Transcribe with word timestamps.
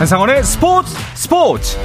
한상원의 0.00 0.42
스포츠 0.44 0.96
스포츠 1.14 1.78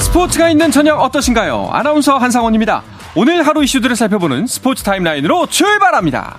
스포츠가 0.00 0.50
있는 0.50 0.70
저녁 0.70 1.00
어떠신가요? 1.00 1.70
아나운서 1.72 2.18
한상원입니다. 2.18 2.82
오늘 3.14 3.46
하루 3.46 3.64
이슈들을 3.64 3.96
살펴보는 3.96 4.46
스포츠 4.46 4.82
타임라인으로 4.82 5.46
출발합니다. 5.46 6.36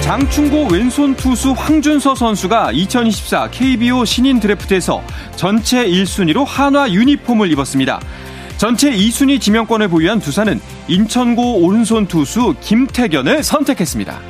장충고 0.00 0.66
왼손 0.72 1.14
투수 1.14 1.52
황준서 1.52 2.16
선수가 2.16 2.72
2024 2.72 3.50
KBO 3.52 4.04
신인 4.04 4.40
드래프트에서 4.40 5.00
전체 5.36 5.86
1순위로 5.86 6.44
한화 6.44 6.90
유니폼을 6.90 7.52
입었습니다. 7.52 8.00
전체 8.58 8.90
2순위 8.90 9.40
지명권을 9.40 9.88
보유한 9.88 10.18
두산은 10.18 10.60
인천고 10.88 11.60
오른손 11.60 12.06
투수 12.06 12.54
김태견을 12.60 13.42
선택했습니다. 13.42 14.20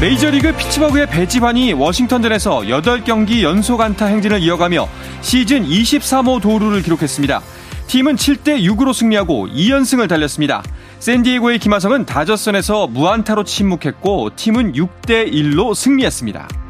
메이저리그 0.00 0.54
피츠버그의 0.54 1.06
배지환이 1.08 1.72
워싱턴전에서 1.72 2.60
8경기 2.60 3.42
연속 3.42 3.80
안타 3.80 4.06
행진을 4.06 4.42
이어가며 4.42 4.86
시즌 5.22 5.64
23호 5.64 6.42
도루를 6.42 6.82
기록했습니다. 6.82 7.40
팀은 7.86 8.16
7대 8.16 8.62
6으로 8.62 8.92
승리하고 8.92 9.48
2연승을 9.48 10.08
달렸습니다. 10.08 10.62
샌디에고의 10.98 11.58
김하성은 11.58 12.04
다저선에서 12.04 12.88
무안타로 12.88 13.44
침묵했고 13.44 14.30
팀은 14.36 14.72
6대 14.72 15.32
1로 15.32 15.74
승리했습니다. 15.74 16.63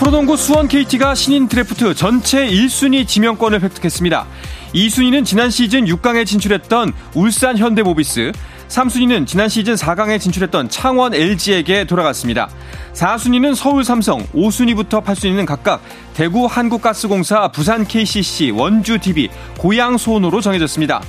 프로농구 0.00 0.38
수원 0.38 0.66
KT가 0.66 1.14
신인 1.14 1.46
드래프트 1.46 1.94
전체 1.94 2.46
1순위 2.46 3.06
지명권을 3.06 3.62
획득했습니다. 3.62 4.26
2순위는 4.74 5.26
지난 5.26 5.50
시즌 5.50 5.84
6강에 5.84 6.24
진출했던 6.24 6.94
울산 7.14 7.58
현대모비스, 7.58 8.32
3순위는 8.68 9.26
지난 9.26 9.50
시즌 9.50 9.74
4강에 9.74 10.18
진출했던 10.18 10.70
창원 10.70 11.12
LG에게 11.12 11.84
돌아갔습니다. 11.84 12.48
4순위는 12.94 13.54
서울 13.54 13.84
삼성, 13.84 14.24
5순위부터 14.28 15.04
8순위는 15.04 15.44
각각 15.44 15.82
대구 16.14 16.46
한국가스공사, 16.46 17.48
부산 17.48 17.86
KCC, 17.86 18.52
원주 18.52 19.00
DB, 19.00 19.28
고양 19.58 19.98
소노로 19.98 20.40
정해졌습니다. 20.40 21.02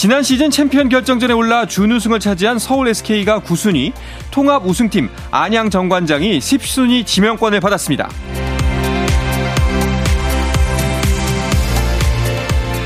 지난 0.00 0.22
시즌 0.22 0.50
챔피언 0.50 0.88
결정전에 0.88 1.34
올라 1.34 1.66
준우승을 1.66 2.20
차지한 2.20 2.58
서울 2.58 2.88
SK가 2.88 3.40
9순위, 3.40 3.92
통합 4.30 4.64
우승팀 4.64 5.10
안양 5.30 5.68
정관장이 5.68 6.38
10순위 6.38 7.04
지명권을 7.04 7.60
받았습니다. 7.60 8.08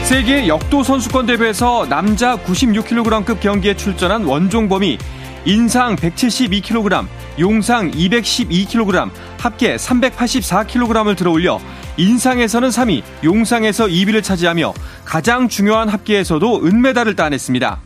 세계 0.03 0.49
역도 0.49 0.83
선수권 0.83 1.27
대회에서 1.27 1.87
남자 1.89 2.37
96kg급 2.37 3.39
경기에 3.39 3.77
출전한 3.77 4.25
원종범이 4.25 4.99
인상 5.45 5.95
172kg, 5.95 7.07
용상 7.39 7.91
212kg, 7.91 9.11
합계 9.39 9.77
384kg을 9.77 11.17
들어올려 11.17 11.61
인상에서는 11.97 12.69
3위, 12.69 13.03
용상에서 13.23 13.87
2위를 13.87 14.23
차지하며 14.23 14.75
가장 15.05 15.49
중요한 15.49 15.89
합계에서도 15.89 16.65
은메달을 16.65 17.15
따냈습니다. 17.17 17.81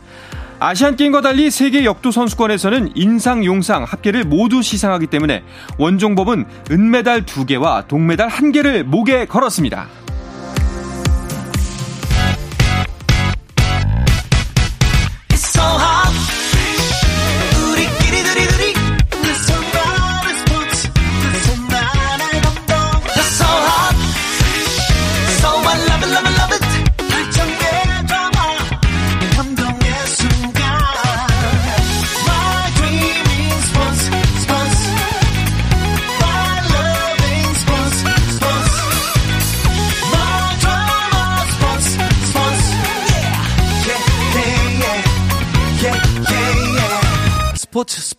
아시안게임과 0.61 1.21
달리 1.21 1.49
세계 1.51 1.85
역도 1.85 2.11
선수권에서는 2.11 2.91
인상, 2.95 3.45
용상, 3.45 3.83
합계를 3.83 4.25
모두 4.25 4.61
시상하기 4.61 5.07
때문에 5.07 5.43
원종범은 5.77 6.45
은메달 6.69 7.25
2개와 7.25 7.87
동메달 7.87 8.27
1개를 8.27 8.83
목에 8.83 9.25
걸었습니다. 9.25 9.87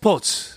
스포츠 0.03 0.49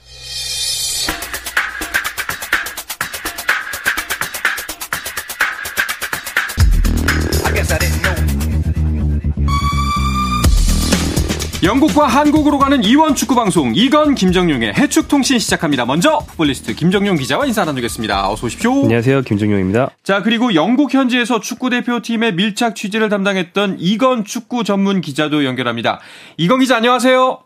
영국과 11.62 12.06
한국으로 12.06 12.58
가는 12.58 12.82
이원 12.84 13.14
축구 13.14 13.34
방송 13.34 13.72
이건 13.74 14.14
김정용의 14.14 14.74
해축 14.78 15.08
통신 15.08 15.38
시작합니다. 15.38 15.84
먼저 15.84 16.20
풋볼리스트 16.20 16.74
김정용 16.74 17.16
기자와 17.16 17.44
인사 17.44 17.66
나누겠습니다. 17.66 18.30
어서 18.30 18.46
오십시오. 18.46 18.84
안녕하세요. 18.84 19.22
김정용입니다. 19.22 19.90
자, 20.02 20.22
그리고 20.22 20.54
영국 20.54 20.94
현지에서 20.94 21.40
축구 21.40 21.68
대표팀의 21.68 22.34
밀착 22.34 22.76
취재를 22.76 23.10
담당했던 23.10 23.76
이건 23.78 24.24
축구 24.24 24.64
전문 24.64 25.02
기자도 25.02 25.44
연결합니다. 25.44 26.00
이건 26.38 26.60
기자 26.60 26.76
안녕하세요. 26.76 27.43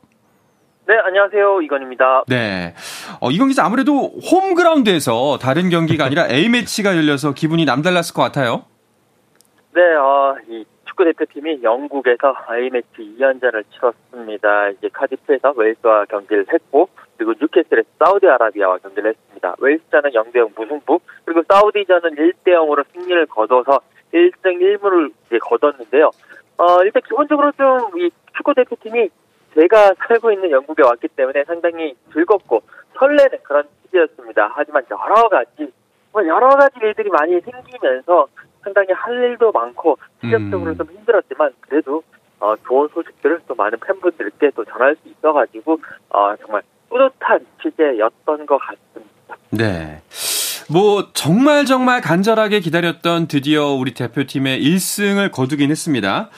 네, 0.88 0.96
안녕하세요. 1.04 1.60
이건입니다. 1.60 2.24
네. 2.28 2.74
어, 3.20 3.30
이건 3.30 3.48
기자 3.48 3.62
아무래도 3.62 4.10
홈그라운드에서 4.32 5.36
다른 5.36 5.68
경기가 5.68 6.06
아니라 6.06 6.26
A매치가 6.32 6.96
열려서 6.96 7.34
기분이 7.34 7.66
남달랐을 7.66 8.14
것 8.14 8.22
같아요. 8.22 8.64
네, 9.74 9.82
어, 9.96 10.34
이 10.48 10.64
축구 10.86 11.04
대표팀이 11.04 11.62
영국에서 11.62 12.34
A매치 12.50 12.88
2연전을 13.18 13.64
치렀습니다. 13.70 14.70
이제 14.70 14.88
카디프에서 14.90 15.52
웨일스와 15.56 16.06
경기를 16.06 16.46
했고, 16.50 16.88
그리고 17.18 17.34
뉴캐슬에서 17.38 17.86
사우디아라비아와 18.02 18.78
경기를 18.78 19.10
했습니다. 19.10 19.56
웨일스전은 19.58 20.12
0대0 20.12 20.58
무승부, 20.58 21.00
그리고 21.26 21.42
사우디전은 21.52 22.14
1대0으로 22.16 22.82
승리를 22.94 23.26
거둬서 23.26 23.80
1등 24.14 24.56
1무를 24.56 25.12
이제 25.26 25.38
거뒀는데요. 25.38 26.10
어, 26.56 26.82
일단 26.82 27.02
기본적으로 27.06 27.52
좀 27.52 28.00
이 28.00 28.10
축구 28.34 28.54
대표팀이 28.54 29.10
제가 29.54 29.94
살고 30.06 30.32
있는 30.32 30.50
영국에 30.50 30.82
왔기 30.82 31.08
때문에 31.08 31.44
상당히 31.44 31.94
즐겁고 32.12 32.62
설레는 32.98 33.38
그런 33.42 33.64
취지였습니다. 33.84 34.52
하지만 34.54 34.84
여러 34.90 35.28
가지, 35.28 35.72
여러 36.14 36.48
가지 36.50 36.74
일들이 36.82 37.10
많이 37.10 37.40
생기면서 37.40 38.26
상당히 38.62 38.92
할 38.92 39.14
일도 39.14 39.52
많고 39.52 39.96
체력적으로 40.20 40.72
음. 40.72 40.76
좀 40.76 40.86
힘들었지만 40.90 41.52
그래도 41.60 42.02
어, 42.40 42.54
좋은 42.66 42.88
소식들을 42.92 43.40
또 43.48 43.54
많은 43.54 43.78
팬분들께 43.80 44.50
또 44.54 44.64
전할 44.64 44.96
수 44.96 45.08
있어가지고 45.08 45.80
어, 46.10 46.36
정말 46.36 46.62
뿌듯한 46.88 47.46
취재였던 47.62 48.46
것 48.46 48.58
같습니다. 48.58 49.36
네. 49.50 50.02
뭐 50.70 51.08
정말 51.14 51.64
정말 51.64 52.00
간절하게 52.00 52.60
기다렸던 52.60 53.26
드디어 53.26 53.68
우리 53.72 53.94
대표팀의 53.94 54.62
1승을 54.62 55.32
거두긴 55.32 55.70
했습니다. 55.70 56.28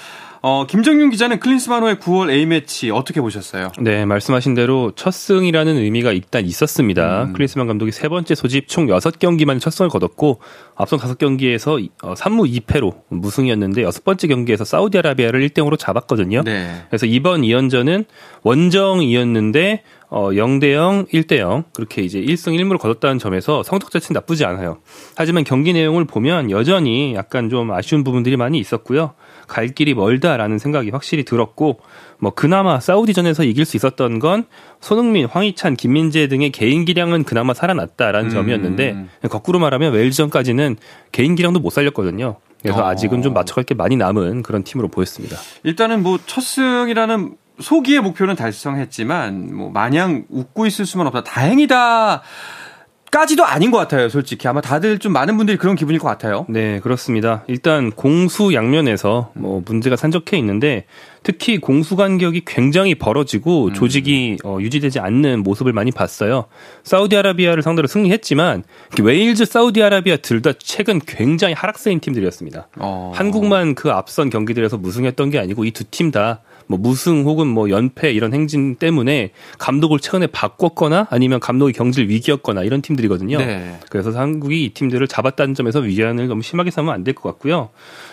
어, 0.42 0.66
김정윤 0.66 1.10
기자는 1.10 1.38
클린스만호의 1.38 1.96
9월 1.96 2.30
A매치 2.30 2.90
어떻게 2.90 3.20
보셨어요? 3.20 3.72
네, 3.78 4.06
말씀하신 4.06 4.54
대로 4.54 4.90
첫 4.96 5.10
승이라는 5.10 5.76
의미가 5.76 6.12
일단 6.12 6.46
있었습니다. 6.46 7.24
음. 7.24 7.32
클린스만 7.34 7.66
감독이 7.66 7.92
세 7.92 8.08
번째 8.08 8.34
소집 8.34 8.66
총 8.66 8.86
6경기만 8.86 9.60
첫 9.60 9.70
승을 9.70 9.90
거뒀고 9.90 10.40
앞선 10.76 10.98
5경기에서 10.98 11.90
3무 12.00 12.40
어, 12.40 12.44
2패로 12.44 13.02
무승이었는데 13.08 13.82
여섯 13.82 14.02
번째 14.02 14.28
경기에서 14.28 14.64
사우디아라비아를 14.64 15.46
1대 15.46 15.58
0으로 15.58 15.78
잡았거든요. 15.78 16.42
네. 16.42 16.84
그래서 16.88 17.04
이번 17.04 17.42
2연전은 17.42 18.06
원정이었는데 18.42 19.82
어 20.08 20.30
0대 20.30 20.72
0, 20.72 21.06
1대 21.06 21.36
0 21.36 21.64
그렇게 21.74 22.02
이제 22.02 22.20
1승 22.20 22.58
1무를 22.58 22.78
거뒀다는 22.78 23.18
점에서 23.18 23.62
성적 23.62 23.90
자체는 23.90 24.18
나쁘지 24.18 24.46
않아요. 24.46 24.78
하지만 25.16 25.44
경기 25.44 25.74
내용을 25.74 26.06
보면 26.06 26.50
여전히 26.50 27.14
약간 27.14 27.50
좀 27.50 27.70
아쉬운 27.70 28.02
부분들이 28.04 28.36
많이 28.36 28.58
있었고요. 28.58 29.12
갈 29.50 29.68
길이 29.68 29.94
멀다라는 29.94 30.58
생각이 30.58 30.90
확실히 30.90 31.24
들었고 31.24 31.80
뭐 32.18 32.30
그나마 32.30 32.80
사우디전에서 32.80 33.44
이길 33.44 33.64
수 33.64 33.76
있었던 33.76 34.18
건 34.20 34.44
손흥민, 34.80 35.26
황희찬, 35.26 35.76
김민재 35.76 36.28
등의 36.28 36.52
개인 36.52 36.84
기량은 36.84 37.24
그나마 37.24 37.52
살아났다라는 37.52 38.30
음. 38.30 38.30
점이었는데 38.30 39.06
거꾸로 39.28 39.58
말하면 39.58 39.92
웨일즈전까지는 39.92 40.76
개인 41.12 41.34
기량도 41.34 41.60
못 41.60 41.70
살렸거든요. 41.70 42.36
그래서 42.62 42.82
어. 42.82 42.88
아직은 42.88 43.22
좀 43.22 43.34
맞춰갈 43.34 43.64
게 43.64 43.74
많이 43.74 43.96
남은 43.96 44.42
그런 44.42 44.62
팀으로 44.62 44.88
보였습니다. 44.88 45.36
일단은 45.64 46.02
뭐 46.02 46.18
첫 46.26 46.42
승이라는 46.42 47.36
소기의 47.58 48.00
목표는 48.00 48.36
달성했지만 48.36 49.54
뭐 49.54 49.70
마냥 49.70 50.24
웃고 50.30 50.66
있을 50.66 50.86
수만 50.86 51.06
없다. 51.08 51.24
다행이다. 51.24 52.22
까지도 53.10 53.44
아닌 53.44 53.72
것 53.72 53.78
같아요, 53.78 54.08
솔직히. 54.08 54.46
아마 54.46 54.60
다들 54.60 55.00
좀 55.00 55.12
많은 55.12 55.36
분들이 55.36 55.56
그런 55.58 55.74
기분일 55.74 55.98
것 55.98 56.06
같아요. 56.06 56.46
네, 56.48 56.78
그렇습니다. 56.78 57.42
일단 57.48 57.90
공수 57.90 58.54
양면에서 58.54 59.32
뭐 59.34 59.62
문제가 59.66 59.96
산적해 59.96 60.36
있는데 60.38 60.84
특히 61.24 61.58
공수 61.58 61.96
간격이 61.96 62.42
굉장히 62.46 62.94
벌어지고 62.94 63.66
음. 63.66 63.72
조직이 63.74 64.36
어, 64.44 64.58
유지되지 64.60 65.00
않는 65.00 65.42
모습을 65.42 65.72
많이 65.72 65.90
봤어요. 65.90 66.44
사우디아라비아를 66.84 67.62
상대로 67.64 67.88
승리했지만 67.88 68.62
웨일즈, 69.02 69.44
사우디아라비아 69.44 70.18
둘 70.18 70.40
다 70.40 70.52
최근 70.58 71.00
굉장히 71.04 71.52
하락세인 71.52 71.98
팀들이었습니다. 72.00 72.68
어. 72.78 73.12
한국만 73.14 73.74
그 73.74 73.90
앞선 73.90 74.30
경기들에서 74.30 74.78
무승했던 74.78 75.30
게 75.30 75.38
아니고 75.40 75.64
이 75.64 75.72
두 75.72 75.84
팀 75.90 76.12
다 76.12 76.40
뭐 76.70 76.78
무승 76.78 77.24
혹은 77.24 77.48
뭐 77.48 77.68
연패 77.68 78.12
이런 78.12 78.32
행진 78.32 78.76
때문에 78.76 79.32
감독을 79.58 79.98
최근에 79.98 80.28
바꿨거나 80.28 81.08
아니면 81.10 81.40
감독이 81.40 81.72
경질 81.72 82.08
위기였거나 82.08 82.62
이런 82.62 82.80
팀들이거든요. 82.80 83.38
네. 83.38 83.76
그래서 83.90 84.12
한국이 84.12 84.64
이 84.64 84.68
팀들을 84.68 85.08
잡았다는 85.08 85.54
점에서 85.54 85.80
위안을 85.80 86.28
너무 86.28 86.42
심하게 86.42 86.70
삼으면 86.70 86.94
안 86.94 87.02
될 87.02 87.12
것 87.14 87.24
같고요. 87.24 87.70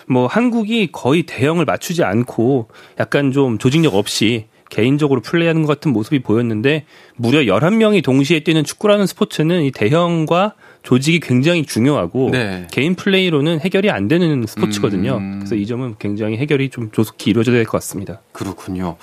뭐 0.07 0.25
한국이 0.25 0.92
거의 0.92 1.21
대형을 1.24 1.65
맞추지 1.65 2.04
않고 2.04 2.69
약간 3.00 3.31
좀 3.31 3.59
조직력 3.59 3.94
없이 3.94 4.45
개인적으로 4.71 5.21
플레이하는 5.21 5.62
것 5.62 5.68
같은 5.68 5.94
모습이 5.94 6.19
보였는데 6.19 6.86
무려 7.15 7.42
11명이 7.42 8.03
동시에 8.03 8.39
뛰는 8.39 8.63
축구라는 8.63 9.06
스포츠는 9.06 9.62
이 9.63 9.71
대형과 9.71 10.56
조직이 10.88 11.19
굉장히 11.19 11.66
중요하고 11.66 12.30
네. 12.31 12.66
개인 12.72 12.95
플레이로는 12.95 13.60
해결이 13.60 13.92
안 13.92 14.07
되는 14.07 14.45
스포츠거든요. 14.48 15.18
음. 15.18 15.39
그래서 15.39 15.56
이 15.56 15.66
점은 15.66 15.95
굉장히 16.00 16.38
해결이 16.38 16.69
좀 16.69 16.92
조속히 16.92 17.30
이루어져야 17.31 17.57
될 17.57 17.66
것 17.66 17.72
같습니다. 17.74 18.22
그렇군요. 18.31 18.95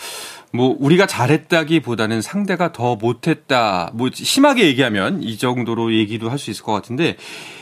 뭐 0.51 0.75
우리가 0.81 1.05
잘했다기보다는 1.05 2.23
상대가 2.23 2.73
더 2.73 2.97
못했다. 2.97 3.91
뭐 3.93 4.09
심하게 4.15 4.67
얘기하면 4.69 5.23
이 5.23 5.37
정도로 5.37 5.93
얘기도 5.93 6.31
할 6.31 6.39
수 6.39 6.51
있을 6.51 6.65
것 6.65 6.73
같은데 6.73 7.17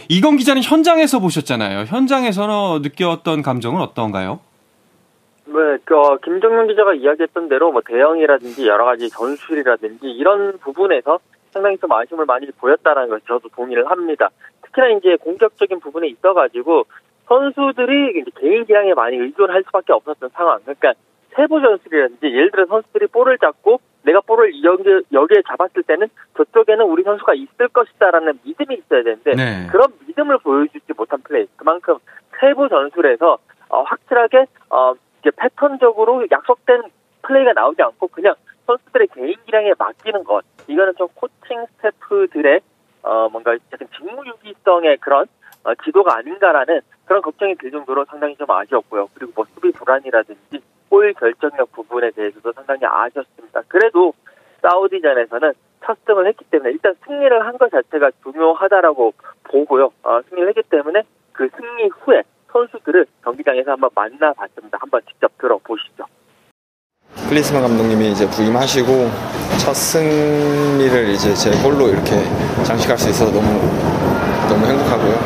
이건 0.09 0.37
기자는 0.37 0.63
현장에서 0.63 1.19
보셨잖아요. 1.19 1.87
현장에서 1.89 2.79
느꼈던 2.81 3.43
감정은 3.43 3.81
어떤가요? 3.81 4.39
네, 5.47 5.55
그 5.85 5.95
김정용 6.25 6.69
기자가 6.69 6.95
이야기했던 6.95 7.49
대로 7.49 7.73
뭐 7.73 7.83
대형이라든지 7.85 8.69
여러 8.69 8.85
가지 8.85 9.11
전술이라든지 9.11 10.07
이런 10.07 10.59
부분에서 10.59 11.19
상당히 11.53 11.79
좀 11.79 11.93
아쉬움을 11.93 12.25
많이 12.25 12.51
보였다는 12.51 13.09
걸 13.09 13.21
저도 13.27 13.49
동의를 13.51 13.91
합니다. 13.91 14.31
특히나 14.63 14.89
이제 14.89 15.17
공격적인 15.17 15.81
부분에 15.81 16.09
있어가지고 16.09 16.87
선수들이 17.29 18.21
이제 18.21 18.31
개인 18.37 18.65
기량에 18.65 18.95
많이 18.95 19.17
의존할 19.17 19.63
수밖에 19.65 19.93
없었던 19.93 20.31
상황. 20.31 20.61
그러니까 20.63 20.95
세부 21.35 21.61
전술이라든지 21.61 22.27
예를 22.27 22.51
들어 22.51 22.67
선수들이 22.67 23.07
볼을 23.07 23.39
잡고 23.39 23.81
내가 24.03 24.21
볼을 24.21 24.53
여기, 24.65 24.85
여기에 25.13 25.43
잡았을 25.49 25.83
때는 25.85 26.09
저쪽에는 26.37 26.85
우리 26.85 27.03
선수가 27.05 27.35
있을 27.35 27.69
것이다라는 27.69 28.41
믿음이 28.43 28.75
있어야 28.75 29.03
되는데 29.03 29.33
네. 29.33 29.67
그런 29.71 29.89
믿음을 30.07 30.39
보여주지 30.39 30.93
못한 30.97 31.21
플레이. 31.23 31.47
그만큼 31.57 31.97
세부 32.41 32.69
전술에서 32.69 33.39
어, 33.69 33.83
확실하게 33.83 34.47
어, 34.71 34.95
이제 35.21 35.31
패턴적으로 35.37 36.27
약속된 36.31 36.83
플레이가 37.23 37.53
나오지 37.53 37.81
않고 37.81 38.09
그냥 38.09 38.35
선수들의 38.67 39.09
개인 39.15 39.37
기량에 39.47 39.73
맡기는 39.79 40.25
것. 40.25 40.43
이거는 40.67 40.95
좀 40.97 41.09
코칭 41.53 41.67
스태프들의 41.77 42.61
어 43.03 43.29
뭔가 43.29 43.53
약간 43.73 43.89
직무유기성의 43.97 44.99
그런 44.99 45.27
어, 45.65 45.75
지도가 45.85 46.17
아닌가라는 46.17 46.81
그런 47.05 47.21
걱정이 47.23 47.55
들 47.57 47.71
정도로 47.71 48.05
상당히 48.07 48.35
좀 48.37 48.51
아쉬웠고요. 48.51 49.09
그리고 49.15 49.33
뭐 49.35 49.45
수비 49.55 49.71
불안이라든지 49.73 50.63
골 50.89 51.13
결정력 51.15 51.73
부분에 51.73 52.11
대해서도 52.13 52.53
상당히 52.53 52.81
아쉬웠습니다. 52.85 53.63
그래도 53.69 54.15
사우디전에서는 54.63 55.53
첫 55.85 55.99
승을 56.07 56.27
했기 56.29 56.45
때문에 56.47 56.71
일단 56.73 56.95
승리를 57.05 57.47
한 57.47 57.59
것 57.59 57.71
자체가 57.71 58.11
중요하다라고 58.23 59.13
보고요. 59.45 59.93
어, 60.05 60.21
승리를 60.29 60.49
했기 60.49 60.63
때문에 60.63 61.03
그 61.33 61.49
승리 61.57 61.89
후에 61.89 62.23
선수들을 62.53 63.07
경기장에서 63.25 63.73
한번 63.73 63.91
만나봤습니다. 63.95 64.79
한번 64.81 65.01
직접 65.09 65.31
들어보시죠. 65.39 65.92
클리스만 67.33 67.63
감독님이 67.63 68.13
이제 68.13 68.29
부임하시고 68.29 69.11
첫 69.57 69.75
승리를 69.75 71.09
이제 71.15 71.33
제 71.33 71.51
골로 71.63 71.89
이렇게 71.89 72.23
장식할 72.63 72.99
수 72.99 73.09
있어서 73.09 73.33
너무 73.33 73.49
너무 74.51 74.67
행복하고요. 74.67 75.19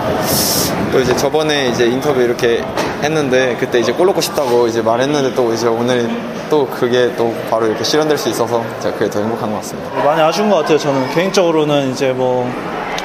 또 0.92 1.00
이제 1.00 1.16
저번에 1.16 1.66
이제 1.66 1.86
인터뷰 1.86 2.20
이렇게 2.20 2.62
했는데 3.02 3.56
그때 3.58 3.80
이제 3.80 3.90
골 3.90 4.06
넣고 4.06 4.20
싶다고 4.20 4.68
이제 4.68 4.82
말했는데 4.82 5.34
또 5.34 5.52
이제 5.52 5.66
오늘 5.66 6.08
또 6.48 6.68
그게 6.68 7.12
또 7.16 7.34
바로 7.50 7.66
이렇게 7.66 7.82
실현될 7.82 8.16
수 8.16 8.28
있어서 8.28 8.64
제가 8.78 8.96
그게 8.96 9.10
더 9.10 9.18
행복한 9.18 9.50
것 9.50 9.56
같습니다. 9.56 9.90
많이 10.04 10.20
아쉬운 10.22 10.48
것 10.48 10.58
같아요. 10.58 10.78
저는 10.78 11.10
개인적으로는 11.12 11.90
이제 11.90 12.12
뭐 12.12 12.48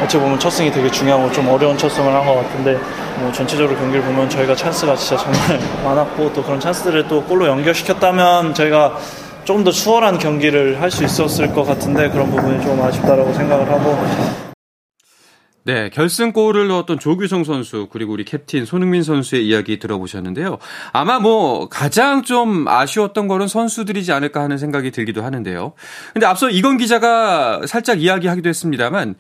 어찌 0.03 0.17
보면 0.17 0.39
첫 0.39 0.49
승이 0.49 0.71
되게 0.71 0.89
중요하고 0.89 1.31
좀 1.31 1.47
어려운 1.49 1.77
첫 1.77 1.89
승을 1.89 2.11
한 2.11 2.25
것 2.25 2.35
같은데 2.35 2.79
뭐 3.19 3.31
전체적으로 3.31 3.77
경기를 3.77 4.03
보면 4.03 4.29
저희가 4.29 4.55
찬스가 4.55 4.95
진짜 4.95 5.17
정말 5.17 5.59
많았고 5.83 6.33
또 6.33 6.43
그런 6.43 6.59
찬스들을 6.59 7.07
또 7.07 7.23
골로 7.23 7.47
연결시켰다면 7.47 8.53
저희가 8.53 8.97
조금 9.43 9.63
더 9.63 9.71
수월한 9.71 10.17
경기를 10.19 10.81
할 10.81 10.89
수 10.91 11.03
있었을 11.03 11.53
것 11.53 11.63
같은데 11.63 12.09
그런 12.09 12.29
부분이 12.31 12.61
좀 12.61 12.81
아쉽다라고 12.81 13.33
생각을 13.33 13.69
하고 13.71 13.97
네, 15.63 15.89
결승골을 15.89 16.67
넣었던 16.69 16.97
조규성 16.97 17.43
선수 17.43 17.87
그리고 17.91 18.13
우리 18.13 18.23
캡틴 18.25 18.65
손흥민 18.65 19.03
선수의 19.03 19.45
이야기 19.45 19.77
들어보셨는데요. 19.77 20.57
아마 20.91 21.19
뭐 21.19 21.69
가장 21.69 22.23
좀 22.23 22.67
아쉬웠던 22.67 23.27
거는 23.27 23.47
선수들이지 23.47 24.11
않을까 24.11 24.41
하는 24.41 24.57
생각이 24.57 24.89
들기도 24.89 25.23
하는데요. 25.23 25.73
근데 26.13 26.25
앞서 26.25 26.49
이건 26.49 26.77
기자가 26.77 27.61
살짝 27.67 28.01
이야기하기도 28.01 28.49
했습니다만 28.49 29.15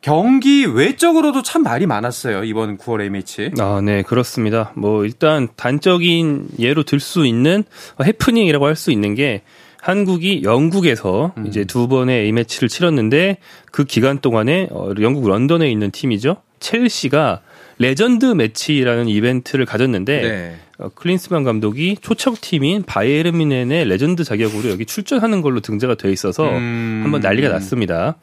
경기 0.00 0.64
외적으로도 0.64 1.42
참 1.42 1.62
말이 1.62 1.86
많았어요. 1.86 2.44
이번 2.44 2.78
9월 2.78 3.02
A매치. 3.02 3.50
아, 3.58 3.80
네, 3.84 4.02
그렇습니다. 4.02 4.72
뭐 4.74 5.04
일단 5.04 5.48
단적인 5.56 6.48
예로 6.58 6.84
들 6.84 7.00
수 7.00 7.26
있는 7.26 7.64
해프닝이라고 8.02 8.66
할 8.66 8.76
수 8.76 8.90
있는 8.92 9.14
게 9.14 9.42
한국이 9.80 10.42
영국에서 10.42 11.32
음. 11.38 11.46
이제 11.46 11.64
두 11.64 11.88
번의 11.88 12.24
A매치를 12.26 12.68
치렀는데 12.68 13.38
그 13.72 13.84
기간 13.84 14.18
동안에 14.18 14.68
어, 14.70 14.90
영국 15.00 15.26
런던에 15.28 15.70
있는 15.70 15.90
팀이죠. 15.90 16.36
첼시가 16.60 17.40
레전드 17.78 18.26
매치라는 18.26 19.08
이벤트를 19.08 19.64
가졌는데 19.64 20.20
네. 20.20 20.56
어, 20.78 20.90
클린스만 20.94 21.44
감독이 21.44 21.96
초청팀인 22.00 22.82
바이에른 22.84 23.32
뮌헨의 23.38 23.86
레전드 23.86 24.24
자격으로 24.24 24.70
여기 24.70 24.84
출전하는 24.84 25.40
걸로 25.40 25.60
등재가 25.60 25.94
돼 25.96 26.12
있어서 26.12 26.48
음. 26.48 27.00
한번 27.02 27.20
난리가 27.20 27.48
났습니다. 27.48 28.16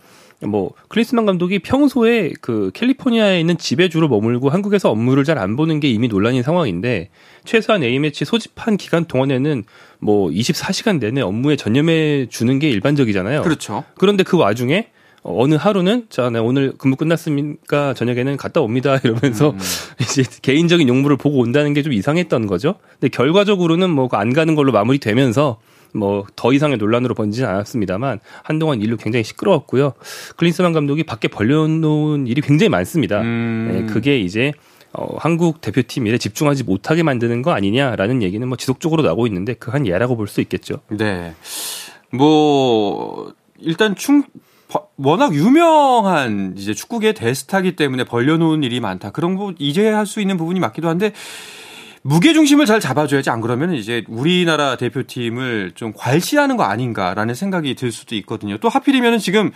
뭐 0.46 0.72
클린스만 0.90 1.26
감독이 1.26 1.60
평소에 1.60 2.32
그 2.42 2.70
캘리포니아에 2.74 3.40
있는 3.40 3.58
집에 3.58 3.90
주로 3.90 4.08
머물고 4.08 4.50
한국에서 4.50 4.92
업무를 4.92 5.24
잘 5.24 5.38
안 5.38 5.56
보는 5.56 5.80
게 5.80 5.90
이미 5.90 6.08
논란인 6.08 6.44
상황인데 6.44 7.10
최소한 7.46 7.84
A매치 7.84 8.26
소집한 8.26 8.78
기간 8.78 9.06
동안에는 9.06 9.64
뭐 10.00 10.30
24시간 10.30 11.00
내내 11.00 11.22
업무에 11.22 11.56
전념해 11.56 12.28
주는 12.30 12.60
게 12.60 12.70
일반적이잖아요. 12.70 13.42
그렇죠. 13.44 13.84
그런데 13.96 14.24
그 14.24 14.38
와중에 14.38 14.88
어느 15.24 15.56
하루는 15.56 16.06
자, 16.10 16.30
네, 16.30 16.40
오늘 16.40 16.74
근무 16.78 16.96
끝났으니까 16.96 17.94
저녁에는 17.96 18.38
갔다 18.38 18.62
옵니다 18.62 18.98
이러면서 19.04 19.50
음. 19.52 19.60
이제 20.02 20.24
개인적인 20.42 20.88
용무를 20.88 21.18
보고 21.18 21.40
온다는 21.40 21.74
게 21.74 21.82
좀 21.82 21.94
이상했던 21.94 22.48
거죠. 22.48 22.76
근데 23.00 23.10
결과적으로는 23.10 23.90
뭐 23.90 24.08
안 24.14 24.34
가는 24.34 24.56
걸로 24.56 24.72
마무리되면서 24.72 25.60
뭐 25.98 26.26
더 26.36 26.54
이상의 26.54 26.78
논란으로 26.78 27.16
번지진 27.16 27.46
않았습니다만 27.46 28.20
한동안 28.44 28.82
일로 28.82 28.98
굉장히 28.98 29.24
시끄러웠고요. 29.24 29.94
클린스만 30.38 30.74
감독이 30.74 31.04
밖에 31.04 31.28
벌려놓은 31.28 32.28
일이 32.28 32.42
굉장히 32.42 32.70
많습니다. 32.70 33.22
음. 33.22 33.70
네, 33.88 33.94
그게 33.94 34.20
이제 34.20 34.52
어, 34.94 35.18
한국 35.18 35.62
대표팀 35.62 36.08
일에 36.08 36.18
집중하지 36.18 36.64
못하게 36.64 37.04
만드는 37.04 37.42
거 37.42 37.52
아니냐라는 37.52 38.24
얘기는 38.24 38.48
뭐 38.48 38.58
지속적으로 38.58 39.04
나오고 39.04 39.28
있는데 39.28 39.54
그 39.54 39.72
한 39.72 39.86
예라고 39.86 40.16
볼 40.16 40.28
수 40.28 40.42
있겠죠. 40.42 40.80
네. 40.90 41.34
뭐 42.12 43.34
일단 43.60 43.96
충 43.96 44.24
워낙 44.98 45.34
유명한 45.34 46.56
이제 46.58 46.74
축구계 46.74 47.14
대스타기 47.14 47.76
때문에 47.76 48.04
벌려놓은 48.04 48.64
일이 48.64 48.80
많다. 48.80 49.12
그런 49.12 49.36
거 49.36 49.54
이제 49.60 49.90
할 49.90 50.06
수 50.06 50.20
있는 50.22 50.38
부분이 50.38 50.60
맞기도 50.60 50.90
한데 50.90 51.14
무게 52.08 52.32
중심을 52.32 52.66
잘 52.66 52.80
잡아줘야지 52.80 53.30
안 53.30 53.42
그러면 53.42 53.74
이제 53.74 54.06
우리나라 54.08 54.78
대표팀을 54.78 55.72
좀 55.72 55.92
괄시하는 55.92 56.56
거 56.56 56.64
아닌가라는 56.64 57.34
생각이 57.34 57.76
들 57.76 57.92
수도 57.92 58.16
있거든요. 58.16 58.58
또 58.60 58.70
하필이면은 58.70 59.18
지금 59.18 59.52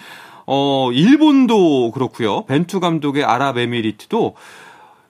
어 0.46 0.92
일본도 0.92 1.92
그렇고요. 1.92 2.44
벤투 2.48 2.82
감독의 2.82 3.24
아랍에미리트도 3.24 4.36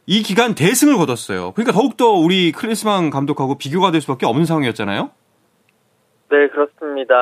이 0.06 0.22
기간 0.22 0.54
대승을 0.54 0.98
거뒀어요. 0.98 1.54
그러니까 1.54 1.72
더욱더 1.72 2.12
우리 2.12 2.52
클리스만 2.52 3.10
감독하고 3.10 3.58
비교가 3.58 3.90
될 3.90 4.02
수밖에 4.02 4.28
없는 4.28 4.46
상황이었잖아요. 4.46 5.10
네, 6.30 6.48
그렇습니다. 6.48 7.16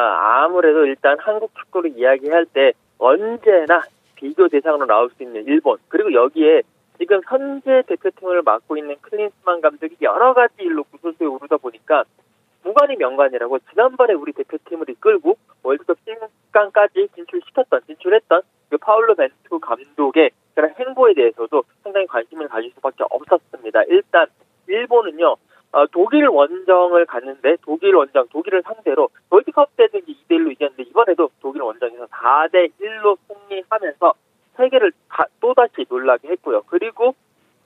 아무래도 0.43 0.85
일단 0.85 1.15
한국 1.21 1.51
축구를 1.57 1.97
이야기할 1.97 2.45
때 2.47 2.73
언제나 2.97 3.83
비교 4.15 4.49
대상으로 4.49 4.85
나올 4.85 5.09
수 5.15 5.23
있는 5.23 5.45
일본 5.47 5.77
그리고 5.87 6.11
여기에 6.11 6.63
지금 6.99 7.21
현재 7.27 7.81
대표팀을 7.87 8.41
맡고 8.43 8.77
있는 8.77 8.95
클린스만 9.01 9.61
감독이 9.61 9.95
여러 10.01 10.33
가지 10.33 10.53
일로 10.59 10.83
구설수에 10.83 11.25
오르다 11.25 11.57
보니까 11.57 12.03
무관이 12.63 12.97
명관이라고 12.97 13.59
지난번에 13.71 14.13
우리 14.13 14.33
대표팀을 14.33 14.89
이끌고 14.89 15.37
월드컵 15.63 15.97
16강까지 16.05 17.15
진출시켰던 17.15 17.81
진출했던 17.87 18.41
그 18.69 18.77
파울로 18.77 19.15
벤투 19.15 19.59
감독의 19.59 20.31
후보에 20.99 21.13
대해서도 21.13 21.63
상당히 21.83 22.05
관심을 22.07 22.47
가질 22.47 22.71
수밖에 22.75 23.03
없었습니다. 23.09 23.83
일단 23.87 24.27
일본은요. 24.67 25.37
어, 25.71 25.85
독일 25.91 26.27
원정을 26.27 27.05
갔는데 27.05 27.57
독일 27.61 27.93
원정 27.93 28.27
독일을 28.29 28.63
상대로 28.63 29.09
월드컵 29.29 29.75
때도 29.77 29.99
2대 29.99 30.31
1로 30.31 30.51
이겼는데 30.51 30.83
이번에도 30.83 31.29
독일 31.41 31.61
원정에서 31.61 32.07
4대 32.07 32.71
1로 32.81 33.17
승리하면서 33.27 34.13
세계를 34.57 34.91
또다시 35.49 35.85
놀라게 35.89 36.29
했고요. 36.29 36.61
그리고 36.67 37.15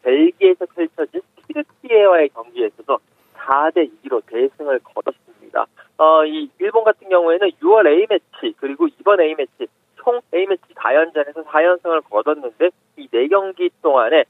벨기에에서 0.04 0.66
펼쳐진 0.68 1.22
키르티에와의 1.48 2.30
경기에서도 2.30 2.98
4대 3.36 3.90
2로 4.06 4.22
대승을 4.26 4.80
거뒀습니다. 4.80 5.66
어, 5.98 6.26
이 6.26 6.50
일본 6.60 6.86
같은 6.86 7.10
경우에는 7.10 7.50
6월 7.62 7.88
A매치 7.88 8.56
그리고 8.58 8.88
이번 8.88 9.20
A매치 9.20 9.68
총 9.98 10.22
A매치 10.34 10.64
4연전에서 10.74 11.46
4연승을 11.46 12.10
거뒀는데 12.10 12.70
이 12.98 13.08
4경기 13.10 13.70
동안에 13.82 14.24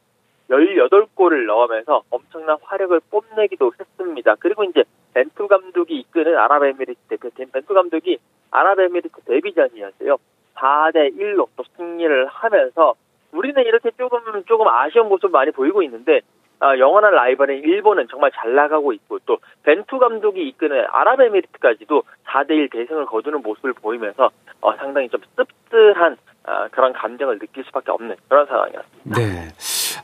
18골을 0.50 1.46
넣으면서 1.46 2.04
엄청난 2.10 2.58
화력을 2.64 3.00
뽐내기도 3.12 3.72
했습니다. 3.80 4.36
그리고 4.40 4.64
이제 4.64 4.84
벤투 5.14 5.48
감독이 5.48 6.00
이끄는 6.00 6.38
아랍에미리트 6.38 7.00
대표팀 7.08 7.52
벤투 7.52 7.74
감독이 7.74 8.18
아랍에미리트 8.50 9.22
데뷔전이었어요. 9.26 10.18
4대 10.56 11.18
1로 11.18 11.48
또 11.56 11.64
승리를 11.78 12.28
하면서 12.28 12.96
우리는 13.44 13.62
이렇게 13.64 13.92
조금 13.98 14.20
조금 14.46 14.68
아쉬운 14.70 15.10
모습 15.10 15.30
많이 15.30 15.52
보이고 15.52 15.84
있는데 15.84 16.22
아, 16.62 16.78
영원한 16.78 17.14
라이벌인 17.14 17.62
일본은 17.66 18.08
정말 18.10 18.32
잘 18.34 18.56
나가고 18.56 18.94
있고 18.94 19.20
또 19.26 19.38
벤투 19.64 20.00
감독이 20.00 20.48
이끄는 20.48 20.86
아랍에미리트까지도 20.90 22.04
4대1 22.26 22.72
대승을 22.72 23.06
거두는 23.06 23.42
모습을 23.42 23.74
보이면서 23.74 24.32
어, 24.62 24.76
상당히 24.78 25.10
좀 25.10 25.20
씁쓸한 25.36 26.16
어, 26.46 26.68
그런 26.72 26.94
감정을 26.94 27.40
느낄 27.40 27.66
수밖에 27.66 27.92
없는 27.92 28.16
그런 28.30 28.46
상황이었습니다. 28.46 29.20
네. 29.20 29.50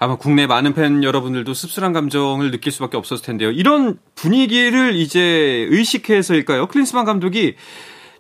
아마 0.02 0.18
국내 0.18 0.46
많은 0.46 0.74
팬 0.74 1.02
여러분들도 1.02 1.54
씁쓸한 1.54 1.94
감정을 1.94 2.52
느낄 2.52 2.74
수밖에 2.74 2.98
없었을 2.98 3.26
텐데요. 3.26 3.52
이런 3.52 4.00
분위기를 4.16 4.96
이제 4.96 5.22
의식해서일까요? 5.70 6.68
클린스만 6.68 7.06
감독이 7.06 7.56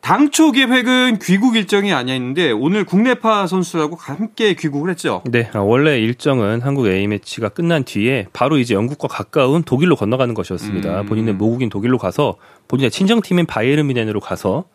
당초 0.01 0.51
계획은 0.51 1.19
귀국 1.21 1.55
일정이 1.55 1.93
아니었는데 1.93 2.51
오늘 2.51 2.83
국내파 2.83 3.47
선수하고 3.47 3.95
함께 3.97 4.53
귀국을 4.53 4.89
했죠. 4.89 5.21
네, 5.25 5.49
아, 5.53 5.59
원래 5.59 5.99
일정은 5.99 6.61
한국 6.61 6.87
A매치가 6.87 7.49
끝난 7.49 7.83
뒤에 7.83 8.27
바로 8.33 8.57
이제 8.57 8.73
영국과 8.73 9.07
가까운 9.07 9.63
독일로 9.63 9.95
건너가는 9.95 10.33
것이었습니다. 10.33 11.01
음. 11.01 11.05
본인의 11.05 11.35
모국인 11.35 11.69
독일로 11.69 11.97
가서 11.97 12.37
본인의 12.69 12.91
친정팀인 12.91 13.47
바이에른 13.47 13.87
뮌헨으로 13.87 14.19
가서 14.19 14.65